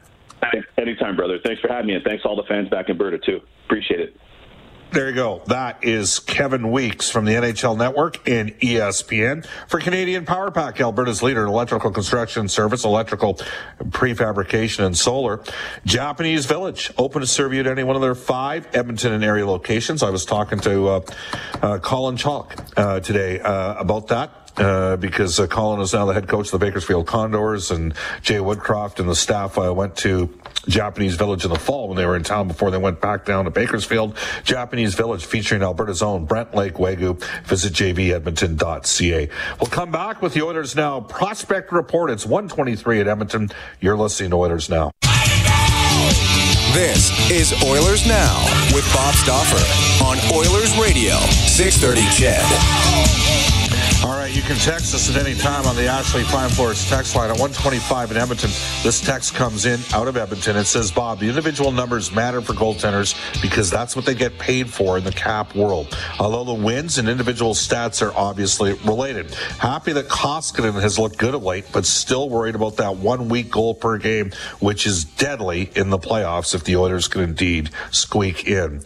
Anytime, 0.79 1.16
brother. 1.16 1.38
Thanks 1.44 1.61
for 1.61 1.68
having 1.68 1.87
me, 1.87 1.94
and 1.94 2.05
thanks 2.05 2.24
all 2.24 2.37
the 2.37 2.44
fans 2.44 2.68
back 2.68 2.88
in 2.88 2.96
Berta, 2.96 3.18
too. 3.18 3.40
Appreciate 3.66 4.00
it. 4.00 4.16
There 4.94 5.09
you 5.09 5.14
go. 5.16 5.42
That 5.46 5.83
is 5.83 6.20
Kevin 6.20 6.70
Weeks 6.70 7.11
from 7.11 7.24
the 7.24 7.33
NHL 7.33 7.76
Network 7.76 8.28
and 8.28 8.57
ESPN 8.61 9.44
for 9.66 9.80
Canadian 9.80 10.24
Power 10.24 10.52
Pack, 10.52 10.80
Alberta's 10.80 11.20
leader 11.20 11.42
in 11.42 11.48
electrical 11.48 11.90
construction 11.90 12.46
service, 12.46 12.85
electrical 12.85 13.35
prefabrication 13.87 14.85
and 14.85 14.96
solar. 14.96 15.42
Japanese 15.85 16.46
Village, 16.46 16.92
open 16.96 17.22
to 17.22 17.26
serve 17.26 17.52
you 17.52 17.59
at 17.59 17.66
any 17.66 17.83
one 17.83 17.96
of 17.96 18.02
their 18.02 18.14
five 18.14 18.68
Edmonton 18.72 19.12
and 19.12 19.24
area 19.24 19.44
locations. 19.44 20.00
I 20.00 20.11
was 20.11 20.24
talking 20.24 20.61
to 20.61 20.87
uh, 20.87 21.00
uh, 21.61 21.78
Colin 21.80 22.16
Chaulk 22.16 22.54
uh, 22.76 23.00
today 23.00 23.40
uh, 23.40 23.74
about 23.74 24.07
that. 24.07 24.43
Uh, 24.56 24.96
because 24.96 25.40
uh, 25.40 25.48
Colin 25.48 25.80
is 25.80 25.92
now 25.92 26.06
the 26.06 26.14
head 26.14 26.28
coach 26.28 26.46
of 26.46 26.52
the 26.52 26.64
Bakersfield 26.64 27.06
Condors, 27.06 27.72
and 27.72 27.92
Jay 28.22 28.36
Woodcroft 28.36 29.00
and 29.00 29.08
the 29.08 29.14
staff 29.16 29.58
uh, 29.58 29.74
went 29.74 29.96
to 29.96 30.32
Japanese 30.68 31.16
Village 31.16 31.44
in 31.44 31.50
the 31.50 31.58
fall 31.58 31.88
when 31.88 31.96
they 31.96 32.06
were 32.06 32.14
in 32.14 32.22
town 32.22 32.46
before 32.46 32.70
they 32.70 32.78
went 32.78 33.00
back 33.00 33.24
down 33.24 33.46
to 33.46 33.50
Bakersfield. 33.50 34.16
Japanese 34.44 34.94
Village 34.94 35.24
featuring 35.24 35.62
Alberta's 35.62 36.02
own 36.02 36.24
Brant 36.24 36.54
Lake 36.54 36.74
Wagyu. 36.74 37.20
Visit 37.44 37.72
jvedmonton.ca. 37.72 39.28
We'll 39.60 39.70
come 39.70 39.90
back 39.90 40.22
with 40.22 40.34
the 40.34 40.42
Oilers 40.42 40.76
Now 40.76 41.00
Prospect 41.00 41.72
Report. 41.72 42.10
It's 42.10 42.24
123 42.24 43.00
at 43.00 43.08
Edmonton. 43.08 43.50
You're 43.80 43.96
listening 43.96 44.30
to 44.30 44.36
Oilers 44.36 44.70
Now. 44.70 44.92
This 46.72 47.10
is 47.30 47.52
Oilers 47.62 48.06
Now 48.06 48.44
with 48.74 48.84
Bob 48.94 49.14
Stauffer 49.14 50.04
on 50.04 50.18
Oilers 50.32 50.76
Radio, 50.76 51.14
630 51.46 52.00
CHED. 52.14 52.42
All 54.04 54.18
right, 54.18 54.23
you 54.34 54.42
can 54.42 54.56
text 54.56 54.92
us 54.96 55.14
at 55.14 55.24
any 55.24 55.36
time 55.36 55.64
on 55.64 55.76
the 55.76 55.86
Ashley 55.86 56.24
Fine 56.24 56.50
Floors 56.50 56.88
text 56.90 57.14
line 57.14 57.30
at 57.30 57.38
125 57.38 58.10
in 58.10 58.16
Edmonton. 58.16 58.50
This 58.82 59.00
text 59.00 59.32
comes 59.32 59.64
in 59.64 59.78
out 59.92 60.08
of 60.08 60.16
Edmonton. 60.16 60.56
It 60.56 60.64
says, 60.64 60.90
Bob, 60.90 61.20
the 61.20 61.28
individual 61.28 61.70
numbers 61.70 62.10
matter 62.10 62.40
for 62.40 62.52
goaltenders 62.52 63.14
because 63.40 63.70
that's 63.70 63.94
what 63.94 64.04
they 64.04 64.14
get 64.14 64.36
paid 64.36 64.68
for 64.68 64.98
in 64.98 65.04
the 65.04 65.12
cap 65.12 65.54
world. 65.54 65.96
Although 66.18 66.42
the 66.42 66.64
wins 66.64 66.98
and 66.98 67.08
individual 67.08 67.54
stats 67.54 68.02
are 68.02 68.12
obviously 68.16 68.72
related. 68.84 69.32
Happy 69.60 69.92
that 69.92 70.08
Koskinen 70.08 70.82
has 70.82 70.98
looked 70.98 71.16
good 71.16 71.36
of 71.36 71.44
late, 71.44 71.66
but 71.72 71.86
still 71.86 72.28
worried 72.28 72.56
about 72.56 72.78
that 72.78 72.96
one 72.96 73.28
week 73.28 73.52
goal 73.52 73.72
per 73.72 73.98
game, 73.98 74.32
which 74.58 74.84
is 74.84 75.04
deadly 75.04 75.70
in 75.76 75.90
the 75.90 75.98
playoffs 75.98 76.56
if 76.56 76.64
the 76.64 76.74
Oilers 76.74 77.06
can 77.06 77.20
indeed 77.20 77.70
squeak 77.92 78.48
in. 78.48 78.82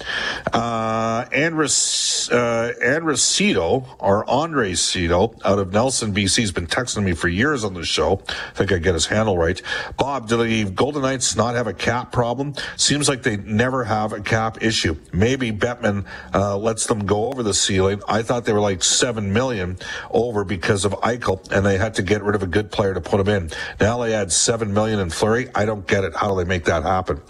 Uh, 0.53 1.25
Andres, 1.33 2.29
uh, 2.31 2.75
Andresito, 2.83 3.87
or 3.99 4.29
Andre 4.29 4.75
Cito, 4.75 5.38
out 5.45 5.59
of 5.59 5.73
Nelson, 5.73 6.15
BC, 6.15 6.41
has 6.41 6.53
been 6.53 6.67
texting 6.67 7.05
me 7.05 7.15
for 7.15 7.29
years 7.29 7.65
on 7.65 7.75
the 7.75 7.85
show. 7.85 8.23
I 8.29 8.53
think 8.55 8.73
I 8.73 8.79
get 8.79 8.95
his 8.95 9.07
handle 9.07 9.37
right. 9.37 9.61
Bob, 9.97 10.29
do 10.29 10.43
the 10.43 10.65
Golden 10.71 11.03
Knights 11.03 11.37
not 11.37 11.55
have 11.55 11.67
a 11.67 11.73
cap 11.73 12.13
problem? 12.13 12.55
Seems 12.77 13.09
like 13.09 13.23
they 13.23 13.37
never 13.37 13.85
have 13.85 14.13
a 14.13 14.21
cap 14.21 14.63
issue. 14.63 14.97
Maybe 15.13 15.53
Bettman 15.53 16.07
uh, 16.35 16.57
lets 16.57 16.87
them 16.87 17.07
go 17.07 17.27
over 17.27 17.43
the 17.43 17.55
ceiling. 17.55 18.01
I 18.09 18.23
thought 18.23 18.45
they 18.45 18.53
were 18.53 18.61
like 18.61 18.83
seven 18.83 19.33
million 19.33 19.79
over 20.11 20.45
because 20.45 20.85
of 20.85 20.93
Eichel, 20.93 21.51
and 21.51 21.65
they 21.65 21.79
had 21.79 21.95
to 21.95 22.03
get 22.03 22.23
rid 22.23 22.35
of 22.35 22.43
a 22.43 22.47
good 22.47 22.71
player 22.71 22.95
to 22.95 23.01
put 23.01 23.21
him 23.21 23.29
in. 23.29 23.51
Now 23.81 23.99
they 23.99 24.15
add 24.15 24.33
seven 24.33 24.73
million 24.73 25.01
in 25.01 25.11
Fleury. 25.11 25.49
I 25.55 25.65
don't 25.65 25.87
get 25.87 26.05
it. 26.05 26.15
How 26.17 26.29
do 26.29 26.37
they 26.37 26.49
make 26.49 26.65
that 26.65 26.83
happen? 26.83 27.21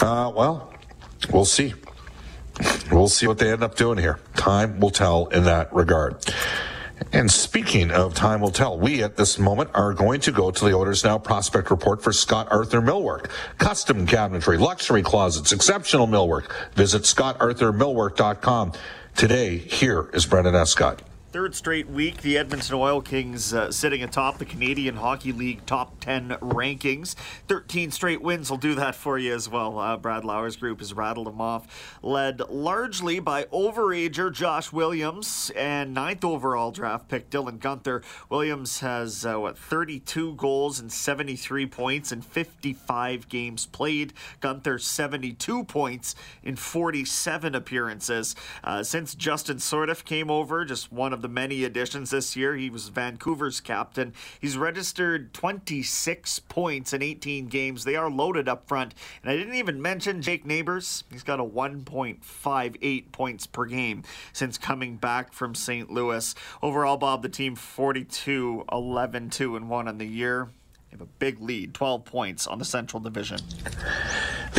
Uh, 0.00 0.32
well, 0.34 0.72
we'll 1.32 1.44
see. 1.44 1.74
We'll 2.90 3.08
see 3.08 3.26
what 3.26 3.38
they 3.38 3.50
end 3.50 3.62
up 3.62 3.76
doing 3.76 3.98
here. 3.98 4.18
Time 4.36 4.80
will 4.80 4.90
tell 4.90 5.26
in 5.26 5.44
that 5.44 5.72
regard. 5.72 6.24
And 7.12 7.30
speaking 7.30 7.90
of 7.90 8.14
time 8.14 8.40
will 8.40 8.50
tell, 8.50 8.78
we 8.78 9.02
at 9.02 9.16
this 9.16 9.38
moment 9.38 9.70
are 9.74 9.92
going 9.92 10.20
to 10.20 10.32
go 10.32 10.50
to 10.50 10.64
the 10.64 10.74
Oilers 10.74 11.02
Now 11.04 11.18
prospect 11.18 11.70
report 11.70 12.02
for 12.02 12.12
Scott 12.12 12.48
Arthur 12.50 12.80
Millwork. 12.80 13.30
Custom 13.58 14.06
cabinetry, 14.06 14.58
luxury 14.58 15.02
closets, 15.02 15.52
exceptional 15.52 16.06
millwork. 16.06 16.52
Visit 16.74 17.02
scottarthurmillwork.com. 17.02 18.72
Today, 19.16 19.58
here 19.58 20.08
is 20.12 20.26
Brendan 20.26 20.54
Escott. 20.54 21.02
Third 21.32 21.54
straight 21.54 21.88
week, 21.88 22.22
the 22.22 22.36
Edmonton 22.36 22.74
Oil 22.74 23.00
Kings 23.00 23.54
uh, 23.54 23.70
sitting 23.70 24.02
atop 24.02 24.38
the 24.38 24.44
Canadian 24.44 24.96
Hockey 24.96 25.30
League 25.30 25.64
top 25.64 26.00
10 26.00 26.30
rankings. 26.40 27.14
13 27.46 27.92
straight 27.92 28.20
wins 28.20 28.50
will 28.50 28.56
do 28.56 28.74
that 28.74 28.96
for 28.96 29.16
you 29.16 29.32
as 29.32 29.48
well. 29.48 29.78
Uh, 29.78 29.96
Brad 29.96 30.24
Lauer's 30.24 30.56
group 30.56 30.80
has 30.80 30.92
rattled 30.92 31.28
them 31.28 31.40
off, 31.40 31.96
led 32.02 32.40
largely 32.50 33.20
by 33.20 33.44
overager 33.44 34.32
Josh 34.32 34.72
Williams 34.72 35.52
and 35.54 35.94
ninth 35.94 36.24
overall 36.24 36.72
draft 36.72 37.06
pick 37.06 37.30
Dylan 37.30 37.60
Guenther. 37.60 38.02
Williams 38.28 38.80
has, 38.80 39.24
uh, 39.24 39.36
what, 39.36 39.56
32 39.56 40.34
goals 40.34 40.80
and 40.80 40.90
73 40.90 41.64
points 41.66 42.10
in 42.10 42.22
55 42.22 43.28
games 43.28 43.66
played. 43.66 44.12
Guenther, 44.42 44.80
72 44.80 45.62
points 45.62 46.16
in 46.42 46.56
47 46.56 47.54
appearances. 47.54 48.34
Uh, 48.64 48.82
since 48.82 49.14
Justin 49.14 49.58
Sourdif 49.58 50.04
came 50.04 50.28
over, 50.28 50.64
just 50.64 50.90
one 50.90 51.12
of 51.12 51.19
of 51.20 51.22
the 51.22 51.28
many 51.28 51.64
additions 51.64 52.10
this 52.10 52.34
year. 52.34 52.56
He 52.56 52.70
was 52.70 52.88
Vancouver's 52.88 53.60
captain. 53.60 54.14
He's 54.40 54.56
registered 54.56 55.34
26 55.34 56.38
points 56.40 56.94
in 56.94 57.02
18 57.02 57.48
games. 57.48 57.84
They 57.84 57.94
are 57.94 58.10
loaded 58.10 58.48
up 58.48 58.66
front. 58.66 58.94
And 59.22 59.30
I 59.30 59.36
didn't 59.36 59.54
even 59.54 59.82
mention 59.82 60.22
Jake 60.22 60.46
Neighbors. 60.46 61.04
He's 61.12 61.22
got 61.22 61.38
a 61.38 61.44
1.58 61.44 63.12
points 63.12 63.46
per 63.46 63.66
game 63.66 64.02
since 64.32 64.56
coming 64.56 64.96
back 64.96 65.34
from 65.34 65.54
St. 65.54 65.90
Louis. 65.90 66.34
Overall, 66.62 66.96
Bob, 66.96 67.20
the 67.20 67.28
team 67.28 67.54
42 67.54 68.64
11 68.72 69.28
2 69.28 69.56
and 69.56 69.68
1 69.68 69.88
on 69.88 69.98
the 69.98 70.06
year. 70.06 70.48
They 70.90 70.96
have 70.96 71.02
a 71.02 71.06
big 71.18 71.40
lead, 71.40 71.74
12 71.74 72.04
points 72.06 72.46
on 72.46 72.58
the 72.58 72.64
Central 72.64 73.00
Division. 73.00 73.40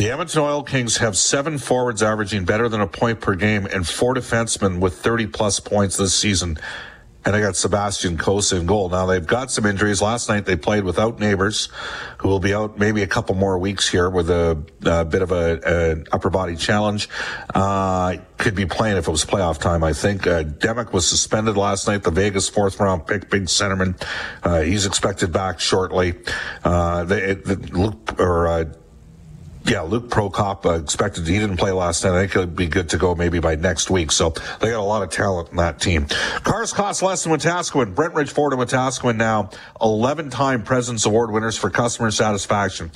The 0.02 0.10
Edmonton 0.10 0.42
Oil 0.42 0.64
Kings 0.64 0.96
have 0.96 1.16
seven 1.16 1.58
forwards 1.58 2.02
averaging 2.02 2.44
better 2.44 2.68
than 2.68 2.80
a 2.80 2.88
point 2.88 3.20
per 3.20 3.36
game 3.36 3.66
and 3.66 3.86
four 3.86 4.16
defensemen 4.16 4.80
with 4.80 4.94
30 4.98 5.28
plus 5.28 5.60
points 5.60 5.96
this 5.96 6.12
season. 6.12 6.58
And 7.24 7.32
they 7.32 7.40
got 7.40 7.54
Sebastian 7.54 8.18
Cossa 8.18 8.58
in 8.58 8.66
goal. 8.66 8.88
Now 8.88 9.06
they've 9.06 9.24
got 9.24 9.52
some 9.52 9.64
injuries. 9.64 10.02
Last 10.02 10.28
night 10.28 10.44
they 10.44 10.56
played 10.56 10.82
without 10.82 11.20
Neighbors, 11.20 11.68
who 12.18 12.26
will 12.26 12.40
be 12.40 12.52
out 12.52 12.80
maybe 12.80 13.04
a 13.04 13.06
couple 13.06 13.36
more 13.36 13.56
weeks 13.60 13.88
here 13.88 14.10
with 14.10 14.28
a, 14.28 14.60
a 14.84 15.04
bit 15.04 15.22
of 15.22 15.30
a, 15.30 15.60
an 15.92 16.06
upper 16.10 16.30
body 16.30 16.56
challenge. 16.56 17.08
Uh, 17.54 18.16
could 18.38 18.56
be 18.56 18.66
playing 18.66 18.96
if 18.96 19.06
it 19.06 19.10
was 19.12 19.24
playoff 19.24 19.58
time, 19.58 19.84
I 19.84 19.92
think. 19.92 20.26
Uh, 20.26 20.42
Demek 20.42 20.92
was 20.92 21.06
suspended 21.08 21.56
last 21.56 21.86
night, 21.86 22.02
the 22.02 22.10
Vegas 22.10 22.48
fourth 22.48 22.80
round 22.80 23.06
pick, 23.06 23.30
big 23.30 23.44
centerman. 23.44 24.02
Uh, 24.42 24.62
he's 24.62 24.84
expected 24.84 25.32
back 25.32 25.60
shortly. 25.60 26.14
Uh, 26.64 27.04
they, 27.04 27.34
the, 27.34 27.54
Luke, 27.54 28.18
or, 28.18 28.48
uh, 28.48 28.64
yeah, 29.64 29.82
Luke 29.82 30.08
Prokop 30.08 30.66
uh, 30.66 30.80
expected 30.82 31.26
he 31.26 31.38
didn't 31.38 31.56
play 31.56 31.72
last 31.72 32.04
night. 32.04 32.14
I 32.14 32.20
think 32.20 32.32
he'll 32.32 32.46
be 32.46 32.66
good 32.66 32.88
to 32.90 32.98
go 32.98 33.14
maybe 33.14 33.38
by 33.38 33.54
next 33.54 33.90
week. 33.90 34.12
So 34.12 34.30
they 34.60 34.70
got 34.70 34.80
a 34.80 34.82
lot 34.82 35.02
of 35.02 35.10
talent 35.10 35.50
in 35.50 35.56
that 35.56 35.80
team. 35.80 36.06
Cars 36.42 36.72
cost 36.72 37.02
less 37.02 37.24
than 37.24 37.32
Wetaskiwin. 37.32 37.94
Brentridge 37.94 38.30
Ford 38.30 38.52
and 38.52 38.62
Wetaskiwin 38.62 39.16
now 39.16 39.50
11 39.80 40.30
time 40.30 40.62
President's 40.62 41.06
Award 41.06 41.30
winners 41.30 41.56
for 41.56 41.70
customer 41.70 42.10
satisfaction. 42.10 42.90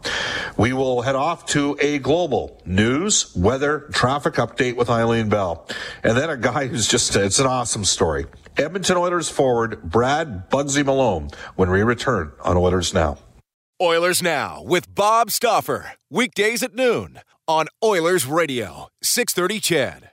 We 0.56 0.72
will 0.72 1.02
head 1.02 1.14
off 1.14 1.46
to 1.46 1.78
a 1.80 2.00
global 2.00 2.60
news, 2.66 3.32
weather, 3.36 3.88
traffic 3.92 4.34
update 4.34 4.74
with 4.74 4.90
Eileen 4.90 5.28
Bell. 5.28 5.64
And 6.02 6.16
then 6.16 6.28
a 6.28 6.36
guy 6.36 6.66
who's 6.66 6.88
just, 6.88 7.14
it's 7.14 7.38
an 7.38 7.46
awesome 7.46 7.84
story. 7.84 8.26
Edmonton 8.56 8.96
Oilers 8.96 9.28
forward 9.28 9.82
Brad 9.82 10.48
Bugsy 10.48 10.84
Malone 10.84 11.30
when 11.56 11.70
we 11.70 11.82
return 11.82 12.32
on 12.42 12.56
Oilers 12.56 12.94
Now. 12.94 13.18
Oilers 13.80 14.22
Now 14.22 14.62
with 14.62 14.94
Bob 14.94 15.30
Stauffer. 15.30 15.92
Weekdays 16.08 16.62
at 16.62 16.74
noon 16.74 17.20
on 17.48 17.66
Oilers 17.82 18.26
Radio, 18.26 18.88
630 19.02 19.60
CHED. 19.60 20.10